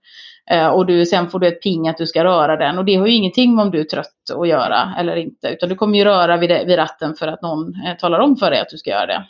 Och 0.74 0.86
du, 0.86 1.06
sen 1.06 1.30
får 1.30 1.40
du 1.40 1.48
ett 1.48 1.64
ping 1.64 1.88
att 1.88 1.98
du 1.98 2.08
ska 2.08 2.24
röra 2.24 2.58
den 2.58 2.78
och 2.78 2.86
det 2.86 2.96
har 2.96 3.08
ju 3.08 3.14
ingenting 3.14 3.56
med 3.56 3.64
om 3.66 3.72
du 3.72 3.80
är 3.80 3.84
trött 3.84 4.40
att 4.40 4.48
göra 4.48 4.94
eller 5.00 5.16
inte. 5.16 5.48
Utan 5.48 5.70
du 5.70 5.76
kommer 5.76 5.98
ju 5.98 6.04
röra 6.04 6.38
vid, 6.38 6.50
vid 6.50 6.78
ratten 6.78 7.16
för 7.16 7.28
att 7.28 7.42
någon 7.42 7.74
talar 8.00 8.20
om 8.20 8.36
för 8.36 8.52
dig 8.52 8.60
att 8.60 8.70
du 8.70 8.78
ska 8.78 8.90
göra 8.90 9.06
det. 9.06 9.24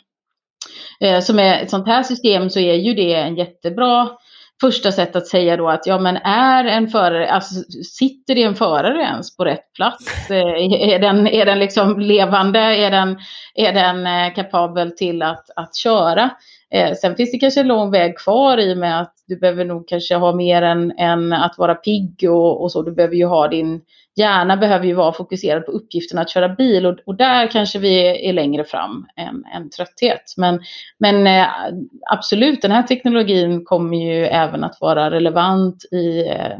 Eh, 1.00 1.38
är 1.38 1.62
ett 1.62 1.70
sånt 1.70 1.86
här 1.86 2.02
system 2.02 2.50
så 2.50 2.60
är 2.60 2.74
ju 2.74 2.94
det 2.94 3.14
en 3.14 3.36
jättebra 3.36 4.08
första 4.60 4.92
sätt 4.92 5.16
att 5.16 5.26
säga 5.26 5.56
då 5.56 5.68
att 5.68 5.86
ja 5.86 5.98
men 5.98 6.16
är 6.16 6.64
en 6.64 6.88
förare, 6.88 7.30
alltså 7.30 7.54
sitter 7.84 8.34
det 8.34 8.42
en 8.42 8.54
förare 8.54 9.02
ens 9.02 9.36
på 9.36 9.44
rätt 9.44 9.72
plats? 9.76 10.30
Eh, 10.30 10.92
är 10.94 10.98
den, 10.98 11.26
är 11.26 11.46
den 11.46 11.58
liksom 11.58 12.00
levande? 12.00 12.58
Är 12.58 12.90
den, 12.90 13.18
är 13.54 13.72
den 13.72 14.06
eh, 14.06 14.34
kapabel 14.34 14.92
till 14.96 15.22
att, 15.22 15.44
att 15.56 15.76
köra? 15.76 16.30
Eh, 16.70 16.94
sen 16.94 17.16
finns 17.16 17.32
det 17.32 17.38
kanske 17.38 17.60
en 17.60 17.68
lång 17.68 17.90
väg 17.90 18.18
kvar 18.18 18.58
i 18.58 18.74
och 18.74 18.78
med 18.78 19.00
att 19.00 19.14
du 19.26 19.36
behöver 19.36 19.64
nog 19.64 19.88
kanske 19.88 20.14
ha 20.14 20.34
mer 20.34 20.62
än, 20.62 20.92
än 20.98 21.32
att 21.32 21.58
vara 21.58 21.74
pigg 21.74 22.30
och, 22.30 22.62
och 22.62 22.72
så. 22.72 22.82
Du 22.82 22.92
behöver 22.92 23.14
ju 23.14 23.26
ha 23.26 23.48
din, 23.48 23.80
hjärna 24.16 24.56
behöver 24.56 24.86
ju 24.86 24.94
vara 24.94 25.12
fokuserad 25.12 25.66
på 25.66 25.72
uppgiften 25.72 26.18
att 26.18 26.30
köra 26.30 26.48
bil 26.48 26.86
och, 26.86 26.98
och 27.06 27.16
där 27.16 27.46
kanske 27.46 27.78
vi 27.78 28.26
är 28.28 28.32
längre 28.32 28.64
fram 28.64 29.06
än, 29.16 29.44
än 29.54 29.70
trötthet. 29.70 30.34
Men, 30.36 30.60
men 30.98 31.26
eh, 31.26 31.46
absolut, 32.10 32.62
den 32.62 32.70
här 32.70 32.82
teknologin 32.82 33.64
kommer 33.64 33.96
ju 33.96 34.26
även 34.26 34.64
att 34.64 34.80
vara 34.80 35.10
relevant 35.10 35.84
i, 35.92 36.28
eh, 36.28 36.58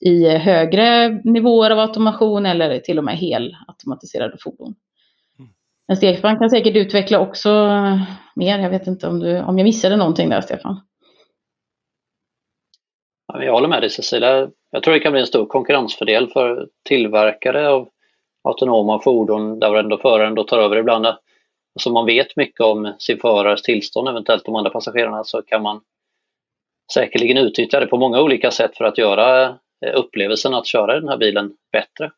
i 0.00 0.28
högre 0.28 1.08
nivåer 1.24 1.70
av 1.70 1.78
automation 1.78 2.46
eller 2.46 2.78
till 2.78 2.98
och 2.98 3.04
med 3.04 3.16
helautomatiserade 3.16 4.36
fordon. 4.40 4.74
Men 5.88 5.96
Stefan 5.96 6.38
kan 6.38 6.50
säkert 6.50 6.76
utveckla 6.76 7.18
också 7.18 7.50
mer. 8.34 8.58
Jag 8.58 8.70
vet 8.70 8.86
inte 8.86 9.08
om, 9.08 9.20
du, 9.20 9.40
om 9.40 9.58
jag 9.58 9.64
missade 9.64 9.96
någonting 9.96 10.28
där, 10.28 10.40
Stefan. 10.40 10.80
Jag 13.34 13.52
håller 13.52 13.68
med 13.68 13.82
dig 13.82 13.90
Cecilia. 13.90 14.50
Jag 14.70 14.82
tror 14.82 14.94
det 14.94 15.00
kan 15.00 15.12
bli 15.12 15.20
en 15.20 15.26
stor 15.26 15.46
konkurrensfördel 15.46 16.28
för 16.28 16.68
tillverkare 16.88 17.68
av 17.68 17.88
autonoma 18.44 19.02
fordon 19.02 19.58
där 19.58 19.74
ändå 19.74 19.98
föraren 19.98 20.34
då 20.34 20.44
tar 20.44 20.58
över 20.58 20.76
ibland. 20.76 21.06
Alltså 21.06 21.92
man 21.92 22.06
vet 22.06 22.36
mycket 22.36 22.60
om 22.60 22.94
sin 22.98 23.18
förares 23.18 23.62
tillstånd, 23.62 24.08
eventuellt 24.08 24.44
de 24.44 24.54
andra 24.54 24.70
passagerarna, 24.70 25.24
så 25.24 25.42
kan 25.42 25.62
man 25.62 25.80
säkerligen 26.92 27.36
utnyttja 27.36 27.80
det 27.80 27.86
på 27.86 27.96
många 27.96 28.20
olika 28.20 28.50
sätt 28.50 28.76
för 28.76 28.84
att 28.84 28.98
göra 28.98 29.44
eh, 29.86 29.94
upplevelsen 29.94 30.54
att 30.54 30.66
köra 30.66 31.00
den 31.00 31.08
här 31.08 31.16
bilen 31.16 31.52
bättre. 31.72 32.10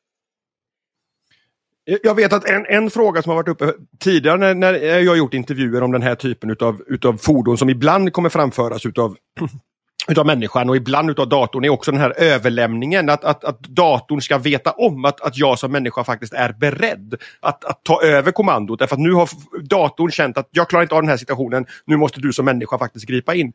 Jag 2.03 2.15
vet 2.15 2.33
att 2.33 2.49
en, 2.51 2.67
en 2.67 2.91
fråga 2.91 3.23
som 3.23 3.31
har 3.31 3.37
varit 3.37 3.49
uppe 3.49 3.73
tidigare 3.99 4.39
när, 4.39 4.55
när 4.55 4.73
jag 4.73 5.11
har 5.11 5.17
gjort 5.17 5.35
intervjuer 5.35 5.83
om 5.83 5.93
den 5.93 6.03
här 6.03 6.15
typen 6.15 6.51
utav, 6.51 6.83
utav 6.87 7.17
fordon 7.17 7.59
som 7.59 7.71
ibland 7.71 8.13
kommer 8.13 8.29
framföras 8.29 8.87
utav 8.87 9.17
utav 10.09 10.27
människan 10.27 10.69
och 10.69 10.77
ibland 10.77 11.11
utav 11.11 11.29
datorn 11.29 11.65
är 11.65 11.69
också 11.69 11.91
den 11.91 12.01
här 12.01 12.15
överlämningen. 12.17 13.09
Att, 13.09 13.25
att, 13.25 13.45
att 13.45 13.61
datorn 13.63 14.21
ska 14.21 14.39
veta 14.39 14.71
om 14.71 15.05
att, 15.05 15.21
att 15.21 15.39
jag 15.39 15.59
som 15.59 15.73
människa 15.73 16.05
faktiskt 16.05 16.33
är 16.33 16.53
beredd 16.53 17.15
att, 17.41 17.65
att 17.65 17.85
ta 17.85 18.03
över 18.03 18.33
kommandot. 18.33 18.79
Därför 18.79 18.97
att 18.97 19.01
nu 19.01 19.13
har 19.13 19.29
datorn 19.69 20.11
känt 20.11 20.39
att 20.39 20.49
jag 20.51 20.69
klarar 20.69 20.83
inte 20.83 20.95
av 20.95 21.03
den 21.03 21.09
här 21.09 21.17
situationen. 21.17 21.67
Nu 21.85 21.97
måste 21.97 22.21
du 22.21 22.33
som 22.33 22.45
människa 22.45 22.79
faktiskt 22.79 23.07
gripa 23.07 23.35
in. 23.35 23.53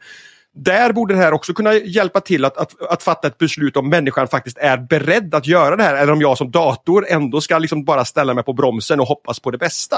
Där 0.53 0.93
borde 0.93 1.13
det 1.13 1.19
här 1.19 1.33
också 1.33 1.53
kunna 1.53 1.73
hjälpa 1.73 2.19
till 2.19 2.45
att, 2.45 2.57
att, 2.57 2.81
att 2.81 3.03
fatta 3.03 3.27
ett 3.27 3.37
beslut 3.37 3.77
om 3.77 3.89
människan 3.89 4.27
faktiskt 4.27 4.57
är 4.57 4.77
beredd 4.77 5.35
att 5.35 5.47
göra 5.47 5.75
det 5.75 5.83
här 5.83 5.95
eller 5.95 6.13
om 6.13 6.21
jag 6.21 6.37
som 6.37 6.51
dator 6.51 7.05
ändå 7.09 7.41
ska 7.41 7.57
liksom 7.57 7.85
bara 7.85 8.05
ställa 8.05 8.33
mig 8.33 8.43
på 8.43 8.53
bromsen 8.53 8.99
och 8.99 9.07
hoppas 9.07 9.39
på 9.39 9.51
det 9.51 9.57
bästa. 9.57 9.97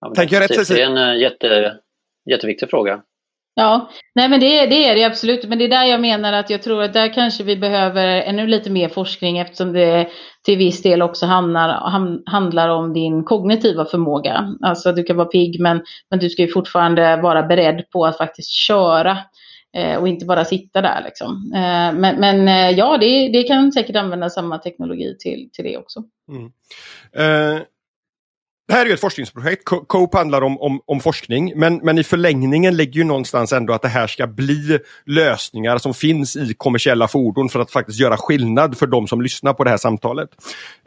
Ja, 0.00 0.14
Tänker 0.14 0.40
jag 0.40 0.50
rätt? 0.50 0.68
Det 0.68 0.82
är 0.82 0.86
en 0.86 0.96
eh, 0.96 1.22
jätte, 1.22 1.78
jätteviktig 2.30 2.70
fråga. 2.70 3.02
Ja, 3.60 3.90
nej 4.14 4.28
men 4.28 4.40
det, 4.40 4.66
det 4.66 4.88
är 4.88 4.94
det 4.94 5.04
absolut. 5.04 5.48
Men 5.48 5.58
det 5.58 5.64
är 5.64 5.68
där 5.68 5.84
jag 5.84 6.00
menar 6.00 6.32
att 6.32 6.50
jag 6.50 6.62
tror 6.62 6.82
att 6.82 6.92
där 6.92 7.14
kanske 7.14 7.44
vi 7.44 7.56
behöver 7.56 8.06
ännu 8.06 8.46
lite 8.46 8.70
mer 8.70 8.88
forskning 8.88 9.38
eftersom 9.38 9.72
det 9.72 10.08
till 10.44 10.58
viss 10.58 10.82
del 10.82 11.02
också 11.02 11.26
handlar, 11.26 11.82
handlar 12.30 12.68
om 12.68 12.92
din 12.92 13.24
kognitiva 13.24 13.84
förmåga. 13.84 14.56
Alltså 14.62 14.92
du 14.92 15.04
kan 15.04 15.16
vara 15.16 15.28
pigg 15.28 15.60
men, 15.60 15.82
men 16.10 16.18
du 16.18 16.30
ska 16.30 16.42
ju 16.42 16.48
fortfarande 16.48 17.16
vara 17.16 17.42
beredd 17.42 17.90
på 17.90 18.06
att 18.06 18.16
faktiskt 18.16 18.50
köra 18.50 19.18
eh, 19.76 19.96
och 19.96 20.08
inte 20.08 20.26
bara 20.26 20.44
sitta 20.44 20.80
där. 20.80 21.02
Liksom. 21.04 21.52
Eh, 21.54 22.00
men, 22.00 22.16
men 22.20 22.48
eh, 22.48 22.70
ja, 22.78 22.98
det, 22.98 23.28
det 23.28 23.42
kan 23.42 23.72
säkert 23.72 23.96
använda 23.96 24.30
samma 24.30 24.58
teknologi 24.58 25.16
till, 25.18 25.48
till 25.52 25.64
det 25.64 25.76
också. 25.76 26.02
Mm. 26.28 26.44
Eh, 27.16 27.62
det 28.68 28.74
här 28.74 28.82
är 28.82 28.86
ju 28.86 28.94
ett 28.94 29.00
forskningsprojekt. 29.00 29.64
COPE 29.64 30.18
handlar 30.18 30.42
om, 30.42 30.60
om, 30.60 30.80
om, 30.86 31.00
forskning, 31.00 31.52
men, 31.56 31.76
men 31.76 31.98
i 31.98 32.04
förlängningen 32.04 32.76
ligger 32.76 32.92
ju 32.92 33.04
någonstans 33.04 33.52
ändå 33.52 33.72
att 33.72 33.82
det 33.82 33.88
här 33.88 34.06
ska 34.06 34.26
bli 34.26 34.78
lösningar 35.06 35.78
som 35.78 35.94
finns 35.94 36.36
i 36.36 36.54
kommersiella 36.54 37.08
fordon 37.08 37.48
för 37.48 37.60
att 37.60 37.70
faktiskt 37.70 38.00
göra 38.00 38.16
skillnad 38.16 38.78
för 38.78 38.86
de 38.86 39.08
som 39.08 39.22
lyssnar 39.22 39.52
på 39.52 39.64
det 39.64 39.70
här 39.70 39.76
samtalet. 39.76 40.28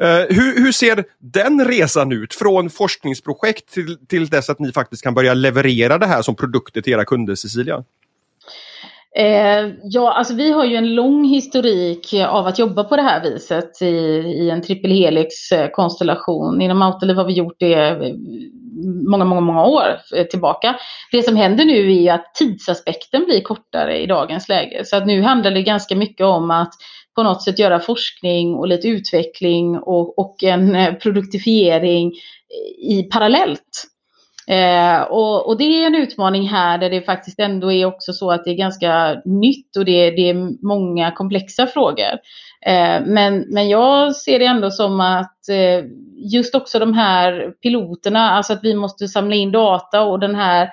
Uh, 0.04 0.08
hur, 0.08 0.64
hur, 0.64 0.72
ser 0.72 1.04
den 1.20 1.66
resan 1.66 2.12
ut? 2.12 2.34
Från 2.34 2.70
forskningsprojekt 2.70 3.74
till, 3.74 3.98
till 4.08 4.28
dess 4.28 4.50
att 4.50 4.60
ni 4.60 4.72
faktiskt 4.72 5.04
kan 5.04 5.14
börja 5.14 5.34
leverera 5.34 5.98
det 5.98 6.08
här 6.08 6.22
som 6.22 6.36
produkter 6.36 6.82
till 6.82 6.94
era 6.94 7.06
kunder, 7.06 7.36
Cecilia? 7.36 7.84
Eh, 9.18 9.70
ja, 9.84 10.14
alltså 10.14 10.34
vi 10.34 10.52
har 10.52 10.66
ju 10.66 10.76
en 10.76 10.96
lång 10.96 11.26
historik 11.26 12.14
av 12.28 12.48
att 12.48 12.60
jobba 12.60 12.84
på 12.84 12.96
det 12.96 13.02
här 13.02 13.24
viset 13.24 13.82
i, 13.82 13.86
i 13.86 14.50
en 14.50 14.62
trippelhelix-konstellation. 14.62 16.62
Eh, 16.62 16.66
Inom 16.66 16.82
Autoliv 16.82 17.16
har 17.16 17.26
vi 17.26 17.34
gjort 17.34 17.60
det 17.60 17.74
eh, 17.74 18.14
många, 19.10 19.26
många, 19.26 19.42
många 19.42 19.66
år 19.66 20.00
eh, 20.16 20.26
tillbaka. 20.26 20.76
Det 21.12 21.24
som 21.24 21.36
händer 21.36 21.66
nu 21.66 22.04
är 22.04 22.14
att 22.14 22.36
tidsaspekten 22.36 23.26
blir 23.26 23.42
kortare 23.42 24.00
i 24.00 24.06
dagens 24.06 24.50
läge. 24.50 24.86
Så 24.86 24.96
att 24.96 25.08
nu 25.08 25.22
handlar 25.22 25.52
det 25.52 25.64
ganska 25.64 25.96
mycket 25.96 26.26
om 26.26 26.52
att 26.52 26.74
på 27.16 27.24
något 27.24 27.44
sätt 27.44 27.60
göra 27.60 27.80
forskning 27.80 28.56
och 28.56 28.68
lite 28.68 28.88
utveckling 28.88 29.78
och, 29.78 30.20
och 30.20 30.44
en 30.44 30.96
produktifiering 31.00 32.12
i 32.90 33.04
parallellt. 33.04 33.91
Eh, 34.52 35.02
och, 35.02 35.48
och, 35.48 35.58
det 35.58 35.64
är 35.64 35.88
en 35.88 35.96
utmaning 35.96 36.48
här 36.48 36.78
där 36.78 36.90
det 36.90 37.02
faktiskt 37.02 37.40
ändå 37.40 37.72
är 37.72 37.86
också 37.86 38.14
så 38.14 38.32
att 38.32 38.46
det 38.46 38.52
är 38.52 38.56
ganska 38.56 39.22
nytt 39.26 39.78
och 39.78 39.86
det, 39.86 40.12
det 40.12 40.30
är 40.30 40.66
många 40.68 41.12
komplexa 41.12 41.68
frågor. 41.68 42.12
Eh, 42.66 43.02
men, 43.06 43.46
men 43.48 43.70
jag 43.70 44.16
ser 44.16 44.40
det 44.40 44.46
ändå 44.46 44.72
som 44.72 45.00
att 45.00 45.50
eh, 45.50 45.86
just 46.34 46.56
också 46.56 46.80
de 46.80 46.94
här 46.94 47.52
piloterna, 47.62 48.32
alltså 48.32 48.54
att 48.54 48.64
vi 48.64 48.76
måste 48.76 49.08
samla 49.08 49.36
in 49.36 49.52
data 49.52 50.02
och 50.02 50.20
den 50.20 50.36
här 50.36 50.70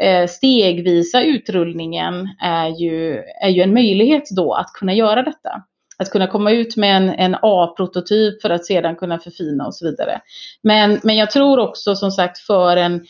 eh, 0.00 0.26
stegvisa 0.26 1.22
utrullningen 1.22 2.28
är 2.40 2.68
ju, 2.68 3.22
är 3.42 3.48
ju 3.48 3.62
en 3.62 3.74
möjlighet 3.74 4.24
då 4.36 4.54
att 4.54 4.72
kunna 4.72 4.94
göra 4.94 5.22
detta. 5.22 5.62
Att 5.98 6.10
kunna 6.10 6.26
komma 6.26 6.50
ut 6.50 6.76
med 6.76 6.96
en, 6.96 7.08
en 7.08 7.36
A-prototyp 7.42 8.42
för 8.42 8.50
att 8.50 8.64
sedan 8.66 8.96
kunna 8.96 9.18
förfina 9.18 9.66
och 9.66 9.74
så 9.74 9.90
vidare. 9.90 10.20
Men, 10.62 11.00
men 11.02 11.16
jag 11.16 11.30
tror 11.30 11.58
också 11.58 11.96
som 11.96 12.10
sagt 12.10 12.38
för 12.38 12.76
en, 12.76 13.06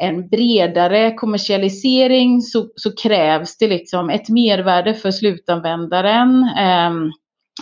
en 0.00 0.28
bredare 0.28 1.14
kommersialisering 1.14 2.42
så, 2.42 2.68
så 2.76 2.96
krävs 2.96 3.58
det 3.58 3.68
liksom 3.68 4.10
ett 4.10 4.28
mervärde 4.28 4.94
för 4.94 5.10
slutanvändaren. 5.10 6.42
Eh, 6.58 6.90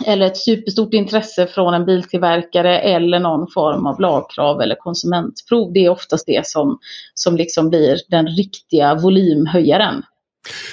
eller 0.05 0.25
ett 0.25 0.37
superstort 0.37 0.93
intresse 0.93 1.47
från 1.47 1.73
en 1.73 1.85
biltillverkare 1.85 2.79
eller 2.79 3.19
någon 3.19 3.47
form 3.53 3.85
av 3.85 3.99
lagkrav 3.99 4.61
eller 4.61 4.75
konsumentprov. 4.75 5.73
Det 5.73 5.85
är 5.85 5.89
oftast 5.89 6.27
det 6.27 6.47
som, 6.47 6.79
som 7.13 7.37
liksom 7.37 7.69
blir 7.69 7.97
den 8.09 8.27
riktiga 8.27 8.95
volymhöjaren. 8.95 10.03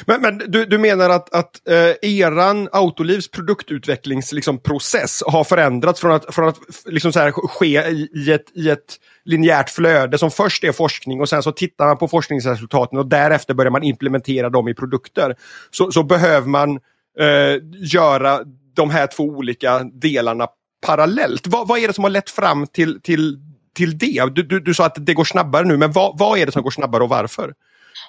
Men, 0.06 0.20
men 0.22 0.38
du, 0.38 0.64
du 0.64 0.78
menar 0.78 1.10
att, 1.10 1.34
att 1.34 1.68
eh, 1.68 2.10
eran 2.10 2.68
Autolivs 2.72 3.30
produktutvecklingsprocess 3.30 4.32
liksom, 4.32 5.32
har 5.32 5.44
förändrats 5.44 6.00
från 6.00 6.12
att, 6.12 6.34
från 6.34 6.48
att 6.48 6.58
liksom 6.86 7.12
så 7.12 7.20
här, 7.20 7.30
ske 7.32 7.82
i, 7.88 8.08
i, 8.14 8.32
ett, 8.32 8.50
i 8.54 8.70
ett 8.70 8.96
linjärt 9.24 9.70
flöde 9.70 10.18
som 10.18 10.30
först 10.30 10.64
är 10.64 10.72
forskning 10.72 11.20
och 11.20 11.28
sen 11.28 11.42
så 11.42 11.52
tittar 11.52 11.86
man 11.86 11.98
på 11.98 12.08
forskningsresultaten 12.08 12.98
och 12.98 13.06
därefter 13.06 13.54
börjar 13.54 13.70
man 13.70 13.82
implementera 13.82 14.50
dem 14.50 14.68
i 14.68 14.74
produkter. 14.74 15.36
Så, 15.70 15.92
så 15.92 16.02
behöver 16.02 16.48
man 16.48 16.70
eh, 17.18 17.62
göra 17.72 18.40
de 18.74 18.90
här 18.90 19.06
två 19.06 19.24
olika 19.24 19.78
delarna 19.78 20.48
parallellt. 20.86 21.46
Vad, 21.46 21.68
vad 21.68 21.78
är 21.78 21.88
det 21.88 21.94
som 21.94 22.04
har 22.04 22.10
lett 22.10 22.30
fram 22.30 22.66
till, 22.66 23.00
till, 23.00 23.38
till 23.74 23.98
det? 23.98 24.34
Du, 24.34 24.42
du, 24.42 24.60
du 24.60 24.74
sa 24.74 24.86
att 24.86 25.06
det 25.06 25.14
går 25.14 25.24
snabbare 25.24 25.64
nu, 25.64 25.76
men 25.76 25.92
vad, 25.92 26.18
vad 26.18 26.38
är 26.38 26.46
det 26.46 26.52
som 26.52 26.62
går 26.62 26.70
snabbare 26.70 27.02
och 27.02 27.08
varför? 27.08 27.54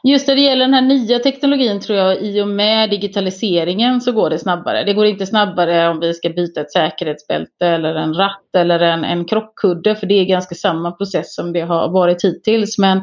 Just 0.04 0.28
när 0.28 0.36
det 0.36 0.42
gäller 0.42 0.66
den 0.66 0.74
här 0.74 0.82
nya 0.82 1.20
teknologin 1.20 1.80
tror 1.80 1.98
jag 1.98 2.22
i 2.22 2.42
och 2.42 2.48
med 2.48 2.90
digitaliseringen 2.90 4.02
så 4.02 4.12
går 4.12 4.30
det 4.30 4.40
snabbare. 4.40 4.84
Det 4.84 4.94
går 4.94 5.06
inte 5.06 5.26
snabbare 5.26 5.90
om 5.90 6.00
vi 6.00 6.14
ska 6.14 6.30
byta 6.30 6.62
ett 6.62 6.72
säkerhetsbälte 6.72 7.68
eller 7.68 7.96
en 7.96 8.14
ratt 8.14 8.56
eller 8.58 8.80
en, 8.80 9.04
en 9.04 9.26
krockkudde 9.26 9.96
för 9.96 10.08
det 10.08 10.14
är 10.14 10.26
ganska 10.26 10.56
samma 10.56 10.92
process 10.92 11.36
som 11.36 11.54
det 11.54 11.62
har 11.62 11.90
varit 11.90 12.24
hittills. 12.24 12.78
Men, 12.78 13.02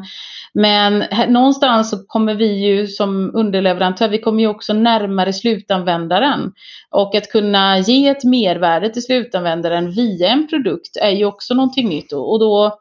men 0.53 1.01
här, 1.01 1.27
någonstans 1.27 1.89
så 1.89 1.97
kommer 2.07 2.35
vi 2.35 2.65
ju 2.65 2.87
som 2.87 3.31
underleverantör, 3.35 4.07
vi 4.07 4.21
kommer 4.21 4.41
ju 4.41 4.47
också 4.47 4.73
närmare 4.73 5.33
slutanvändaren. 5.33 6.51
Och 6.89 7.15
att 7.15 7.31
kunna 7.31 7.79
ge 7.79 8.07
ett 8.07 8.23
mervärde 8.23 8.89
till 8.89 9.03
slutanvändaren 9.03 9.91
via 9.91 10.27
en 10.27 10.47
produkt 10.47 10.97
är 11.01 11.11
ju 11.11 11.25
också 11.25 11.53
någonting 11.53 11.89
nytt. 11.89 12.13
Och 12.13 12.39
då 12.39 12.79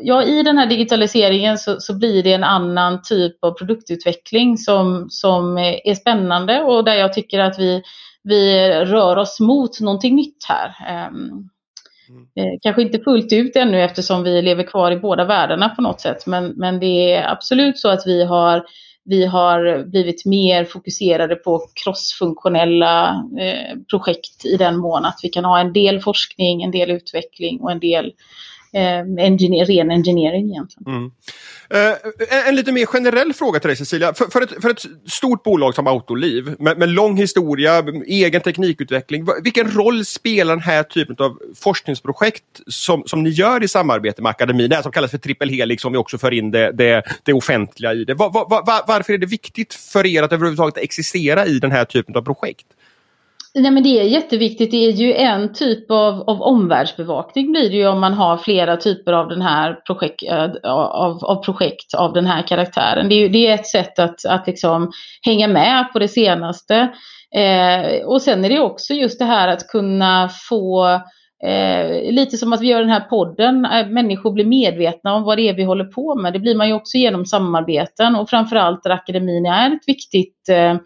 ja, 0.00 0.22
i 0.22 0.42
den 0.42 0.58
här 0.58 0.66
digitaliseringen 0.66 1.58
så, 1.58 1.80
så, 1.80 1.94
blir 1.94 2.22
det 2.22 2.32
en 2.32 2.44
annan 2.44 3.02
typ 3.02 3.44
av 3.44 3.52
produktutveckling 3.52 4.58
som, 4.58 5.06
som 5.10 5.58
är 5.58 5.94
spännande 5.94 6.60
och 6.60 6.84
där 6.84 6.94
jag 6.94 7.12
tycker 7.12 7.38
att 7.38 7.58
vi, 7.58 7.82
vi 8.22 8.70
rör 8.70 9.16
oss 9.16 9.40
mot 9.40 9.80
någonting 9.80 10.16
nytt 10.16 10.44
här. 10.48 11.08
Um, 11.10 11.48
Eh, 12.10 12.58
kanske 12.62 12.82
inte 12.82 12.98
fullt 12.98 13.32
ut 13.32 13.56
ännu 13.56 13.82
eftersom 13.82 14.22
vi 14.22 14.42
lever 14.42 14.62
kvar 14.62 14.90
i 14.90 14.96
båda 14.96 15.24
världarna 15.24 15.68
på 15.68 15.82
något 15.82 16.00
sätt. 16.00 16.26
Men, 16.26 16.52
men 16.56 16.80
det 16.80 17.12
är 17.14 17.32
absolut 17.32 17.78
så 17.78 17.88
att 17.88 18.06
vi 18.06 18.24
har, 18.24 18.64
vi 19.04 19.26
har 19.26 19.84
blivit 19.84 20.24
mer 20.24 20.64
fokuserade 20.64 21.36
på 21.36 21.62
crossfunktionella 21.84 23.24
eh, 23.40 23.76
projekt 23.90 24.44
i 24.44 24.56
den 24.56 24.76
mån 24.76 25.04
att 25.04 25.20
vi 25.22 25.28
kan 25.28 25.44
ha 25.44 25.60
en 25.60 25.72
del 25.72 26.00
forskning, 26.00 26.62
en 26.62 26.70
del 26.70 26.90
utveckling 26.90 27.60
och 27.60 27.70
en 27.70 27.80
del 27.80 28.12
eh, 28.72 29.24
engineer, 29.26 29.64
ren 29.64 29.90
engineering 29.90 30.50
egentligen. 30.50 30.94
Mm. 30.94 31.10
Uh, 31.74 32.48
en 32.48 32.56
lite 32.56 32.72
mer 32.72 32.86
generell 32.86 33.32
fråga 33.32 33.60
till 33.60 33.68
dig 33.68 33.76
Cecilia. 33.76 34.14
För, 34.14 34.24
för, 34.24 34.40
ett, 34.40 34.62
för 34.62 34.70
ett 34.70 34.82
stort 35.06 35.42
bolag 35.42 35.74
som 35.74 35.86
Autoliv 35.86 36.54
med, 36.58 36.78
med, 36.78 36.88
lång 36.88 37.16
historia, 37.16 37.84
egen 38.06 38.40
teknikutveckling. 38.40 39.26
Vilken 39.42 39.70
roll 39.70 40.04
spelar 40.04 40.54
den 40.54 40.62
här 40.62 40.82
typen 40.82 41.16
av 41.18 41.38
forskningsprojekt 41.56 42.44
som, 42.66 43.02
som 43.06 43.22
ni 43.22 43.30
gör 43.30 43.62
i 43.62 43.68
samarbete 43.68 44.22
med 44.22 44.30
akademin? 44.30 44.70
Det 44.70 44.76
här 44.76 44.82
som 44.82 44.92
kallas 44.92 45.10
för 45.10 45.18
trippel 45.18 45.48
helix 45.48 45.84
om 45.84 45.92
vi 45.92 45.98
också 45.98 46.18
för 46.18 46.32
in 46.32 46.50
det, 46.50 46.72
det, 46.72 47.02
det 47.22 47.32
offentliga 47.32 47.92
i 47.94 48.04
det. 48.04 48.14
Var, 48.14 48.30
var, 48.30 48.48
var, 48.48 48.84
varför 48.86 49.12
är 49.12 49.18
det 49.18 49.26
viktigt 49.26 49.74
för 49.74 50.06
er 50.06 50.22
att 50.22 50.32
överhuvudtaget 50.32 50.76
existera 50.76 51.46
i 51.46 51.58
den 51.58 51.72
här 51.72 51.84
typen 51.84 52.16
av 52.16 52.22
projekt? 52.22 52.66
Nej 53.54 53.70
men 53.70 53.82
det 53.82 54.00
är 54.00 54.04
jätteviktigt. 54.04 54.70
Det 54.70 54.84
är 54.86 54.90
ju 54.90 55.14
en 55.14 55.52
typ 55.52 55.90
av, 55.90 56.20
av 56.20 56.42
omvärldsbevakning 56.42 57.52
blir 57.52 57.70
det 57.70 57.76
ju 57.76 57.88
om 57.88 58.00
man 58.00 58.14
har 58.14 58.36
flera 58.36 58.76
typer 58.76 59.12
av 59.12 59.28
den 59.28 59.42
här 59.42 59.74
projekt, 59.86 60.22
eh, 60.22 60.70
av, 60.70 61.24
av 61.24 61.44
projekt 61.44 61.94
av 61.94 62.12
den 62.12 62.26
här 62.26 62.42
karaktären. 62.42 63.08
Det 63.08 63.14
är, 63.14 63.28
det 63.28 63.46
är 63.46 63.54
ett 63.54 63.66
sätt 63.66 63.98
att, 63.98 64.26
att 64.26 64.46
liksom 64.46 64.92
hänga 65.22 65.48
med 65.48 65.92
på 65.92 65.98
det 65.98 66.08
senaste. 66.08 66.88
Eh, 67.34 68.06
och 68.06 68.22
sen 68.22 68.44
är 68.44 68.48
det 68.48 68.60
också 68.60 68.94
just 68.94 69.18
det 69.18 69.24
här 69.24 69.48
att 69.48 69.68
kunna 69.68 70.28
få 70.48 71.00
Eh, 71.44 72.12
lite 72.12 72.36
som 72.36 72.52
att 72.52 72.60
vi 72.60 72.66
gör 72.66 72.80
den 72.80 72.90
här 72.90 73.00
podden, 73.00 73.64
eh, 73.64 73.86
människor 73.86 74.32
blir 74.32 74.44
medvetna 74.44 75.14
om 75.14 75.22
vad 75.22 75.38
det 75.38 75.48
är 75.48 75.54
vi 75.54 75.62
håller 75.62 75.84
på 75.84 76.14
med. 76.14 76.32
Det 76.32 76.38
blir 76.38 76.56
man 76.56 76.68
ju 76.68 76.74
också 76.74 76.98
genom 76.98 77.26
samarbeten 77.26 78.16
och 78.16 78.30
framförallt 78.30 78.82
där 78.82 78.90
akademin 78.90 79.46
är 79.46 79.74
ett 79.74 79.88
viktigt 79.88 80.48
eh, 80.48 80.76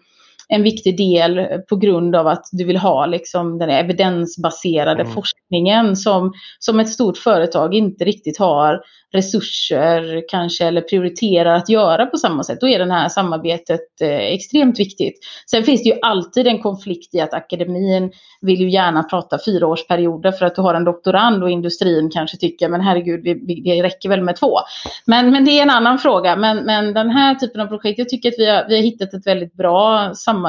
en 0.53 0.63
viktig 0.63 0.97
del 0.97 1.47
på 1.69 1.75
grund 1.75 2.15
av 2.15 2.27
att 2.27 2.45
du 2.51 2.63
vill 2.63 2.77
ha 2.77 3.05
liksom 3.05 3.59
den 3.59 3.69
evidensbaserade 3.69 5.01
mm. 5.01 5.13
forskningen 5.13 5.95
som, 5.95 6.33
som 6.59 6.79
ett 6.79 6.89
stort 6.89 7.17
företag 7.17 7.73
inte 7.73 8.05
riktigt 8.05 8.39
har 8.39 8.81
resurser 9.13 10.23
kanske 10.29 10.65
eller 10.65 10.81
prioriterar 10.81 11.55
att 11.55 11.69
göra 11.69 12.05
på 12.05 12.17
samma 12.17 12.43
sätt. 12.43 12.61
Då 12.61 12.67
är 12.67 12.79
det 12.79 12.93
här 12.93 13.09
samarbetet 13.09 14.01
eh, 14.01 14.09
extremt 14.09 14.79
viktigt. 14.79 15.19
Sen 15.51 15.63
finns 15.63 15.83
det 15.83 15.89
ju 15.89 15.95
alltid 16.01 16.47
en 16.47 16.61
konflikt 16.61 17.15
i 17.15 17.19
att 17.19 17.33
akademin 17.33 18.11
vill 18.41 18.59
ju 18.59 18.69
gärna 18.69 19.03
prata 19.03 19.39
fyraårsperioder 19.45 20.31
för 20.31 20.45
att 20.45 20.55
du 20.55 20.61
har 20.61 20.73
en 20.73 20.83
doktorand 20.83 21.43
och 21.43 21.49
industrin 21.49 22.09
kanske 22.13 22.37
tycker 22.37 22.69
men 22.69 22.81
herregud 22.81 23.23
vi, 23.23 23.33
vi, 23.33 23.61
det 23.61 23.83
räcker 23.83 24.09
väl 24.09 24.21
med 24.21 24.35
två. 24.35 24.57
Men, 25.05 25.31
men 25.31 25.45
det 25.45 25.51
är 25.51 25.63
en 25.63 25.69
annan 25.69 25.99
fråga. 25.99 26.35
Men, 26.35 26.57
men 26.57 26.93
den 26.93 27.09
här 27.09 27.35
typen 27.35 27.61
av 27.61 27.67
projekt, 27.67 27.99
jag 27.99 28.09
tycker 28.09 28.29
att 28.29 28.35
vi 28.37 28.49
har, 28.49 28.65
vi 28.67 28.75
har 28.75 28.83
hittat 28.83 29.13
ett 29.13 29.27
väldigt 29.27 29.53
bra 29.53 30.11
samarbete 30.15 30.42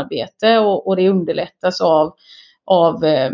och, 0.61 0.87
och 0.87 0.97
det 0.97 1.09
underlättas 1.09 1.81
av 1.81 2.15
av 2.67 3.05
eh, 3.05 3.31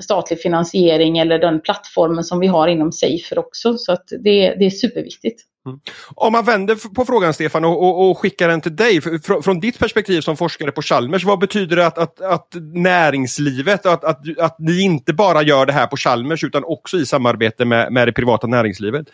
statlig 0.00 0.40
finansiering 0.40 1.18
eller 1.18 1.38
den 1.38 1.60
plattformen 1.60 2.24
som 2.24 2.40
vi 2.40 2.46
har 2.46 2.68
inom 2.68 2.92
Safer 2.92 3.38
också. 3.38 3.78
Så 3.78 3.92
att 3.92 4.08
det, 4.08 4.54
det 4.58 4.66
är 4.66 4.70
superviktigt. 4.70 5.42
Mm. 5.66 5.80
Om 6.14 6.32
man 6.32 6.44
vänder 6.44 6.94
på 6.94 7.04
frågan 7.04 7.34
Stefan 7.34 7.64
och, 7.64 7.82
och, 7.82 8.10
och 8.10 8.18
skickar 8.18 8.48
den 8.48 8.60
till 8.60 8.76
dig, 8.76 9.00
från, 9.00 9.42
från, 9.42 9.60
ditt 9.60 9.78
perspektiv 9.78 10.20
som 10.20 10.36
forskare 10.36 10.72
på 10.72 10.82
Chalmers, 10.82 11.24
vad 11.24 11.38
betyder 11.38 11.76
det 11.76 11.86
att, 11.86 11.98
att, 11.98 12.20
att 12.20 12.48
näringslivet, 12.74 13.86
att, 13.86 14.04
att, 14.04 14.38
att 14.38 14.58
ni 14.58 14.80
inte 14.82 15.12
bara 15.12 15.42
gör 15.42 15.66
det 15.66 15.72
här 15.72 15.86
på 15.86 15.96
Chalmers 15.96 16.44
utan 16.44 16.64
också 16.64 16.96
i 16.96 17.06
samarbete 17.06 17.64
med, 17.64 17.92
med 17.92 18.08
det 18.08 18.12
privata 18.12 18.46
näringslivet? 18.46 19.06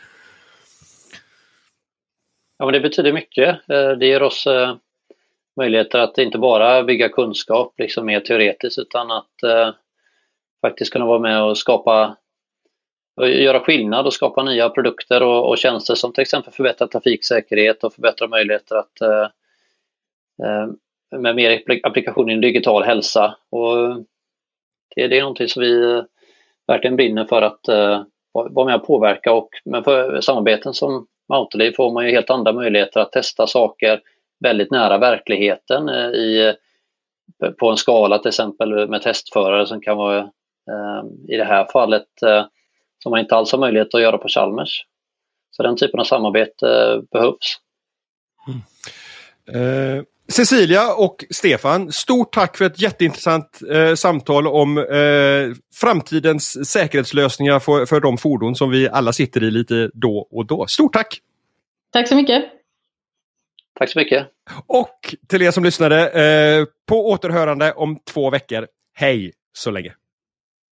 Ja, 2.59 2.65
men 2.65 2.73
det 2.73 2.81
betyder 2.81 3.13
mycket. 3.13 3.49
Eh, 3.49 3.91
det 3.99 4.07
ger 4.07 4.23
oss 4.23 4.47
eh, 4.47 4.75
möjligheter 5.57 5.99
att 5.99 6.19
inte 6.19 6.39
bara 6.39 6.83
bygga 6.83 7.09
kunskap 7.09 7.75
liksom 7.79 8.07
mer 8.07 8.21
teoretiskt 8.21 8.79
utan 8.79 9.11
att 9.11 9.43
eh, 9.43 9.71
faktiskt 10.67 10.93
kunna 10.93 11.07
vara 11.07 11.19
med 11.19 11.43
och 11.43 11.59
skapa 11.59 12.17
och 13.17 13.29
göra 13.29 13.61
skillnad 13.61 14.07
och 14.07 14.15
skapa 14.15 14.43
nya 14.43 14.69
produkter 14.69 15.23
och, 15.23 15.49
och 15.49 15.59
tjänster 15.59 15.95
som 15.95 16.13
till 16.13 16.23
exempel 16.23 16.53
förbättrar 16.53 16.87
trafiksäkerhet 16.87 17.85
och 17.85 17.95
förbättra 17.95 18.29
möjligheter 18.29 18.77
att 18.77 19.01
eh, 19.01 19.29
eh 20.47 20.69
med 21.19 21.37
mer 21.37 21.63
applikationer 21.83 22.37
i 22.37 22.41
digital 22.41 22.83
hälsa. 22.83 23.37
Och 23.51 24.05
det, 24.97 25.09
det 25.09 25.19
är 25.19 25.21
någonting 25.21 25.49
som 25.49 25.63
vi 25.63 26.03
verkligen 26.67 26.97
brinner 26.97 27.25
för 27.25 27.43
att 27.43 27.69
eh, 27.69 28.03
vara 28.33 28.67
med 28.67 28.75
och 28.75 28.87
påverka 28.87 29.33
och 29.33 29.49
med 29.65 29.85
för 29.85 30.21
samarbeten 30.21 30.75
som 30.75 31.07
Autoliv 31.29 31.73
får 31.73 31.93
man 31.93 32.05
ju 32.05 32.11
helt 32.11 32.31
andra 32.31 32.53
möjligheter 32.53 33.01
att 33.01 33.13
testa 33.13 33.47
saker, 33.47 34.01
väldigt 34.41 34.71
nära 34.71 34.99
verkligheten 34.99 35.89
eh, 35.89 36.09
i, 36.09 36.55
på 37.59 37.71
en 37.71 37.77
skala 37.77 38.19
till 38.19 38.29
exempel 38.29 38.89
med 38.89 39.03
testförare 39.03 39.67
som 39.67 39.81
kan 39.81 39.97
vara 39.97 40.19
eh, 40.19 41.05
i 41.29 41.37
det 41.37 41.45
här 41.45 41.67
fallet 41.73 42.23
eh, 42.23 42.45
som 42.99 43.11
man 43.11 43.21
inte 43.21 43.37
alls 43.37 43.53
har 43.53 43.59
möjlighet 43.59 43.95
att 43.95 44.03
göra 44.03 44.19
på 44.19 44.29
Chalmers. 44.29 44.87
Så 45.51 45.63
den 45.63 45.77
typen 45.77 46.01
av 46.01 46.05
samarbete 46.05 47.01
behövs. 47.13 47.59
Mm. 48.49 49.99
Eh, 49.99 50.05
Cecilia 50.29 50.95
och 50.95 51.25
Stefan, 51.31 51.93
stort 51.93 52.35
tack 52.35 52.57
för 52.57 52.65
ett 52.65 52.81
jätteintressant 52.81 53.61
eh, 53.71 53.95
samtal 53.95 54.47
om 54.47 54.79
eh, 54.79 55.57
framtidens 55.75 56.71
säkerhetslösningar 56.71 57.59
för, 57.59 57.87
för 57.87 58.01
de 58.01 58.19
fordon 58.19 58.57
som 58.57 58.71
vi 58.71 58.89
alla 58.89 59.13
sitter 59.13 59.43
i 59.43 59.51
lite 59.51 59.91
då 59.95 60.29
och 60.31 60.47
då. 60.47 60.67
Stort 60.67 60.93
tack! 60.93 61.21
Tack 61.93 62.09
så 62.09 62.17
mycket! 62.17 62.45
Tack 63.79 63.91
så 63.91 63.99
mycket. 63.99 64.27
Och 64.67 65.15
till 65.29 65.43
er 65.43 65.51
som 65.51 65.65
lyssnade, 65.65 66.11
eh, 66.11 66.67
på 66.89 67.11
återhörande 67.11 67.73
om 67.73 67.99
två 68.13 68.31
veckor. 68.31 68.67
Hej 68.95 69.33
så 69.53 69.71
länge! 69.71 69.95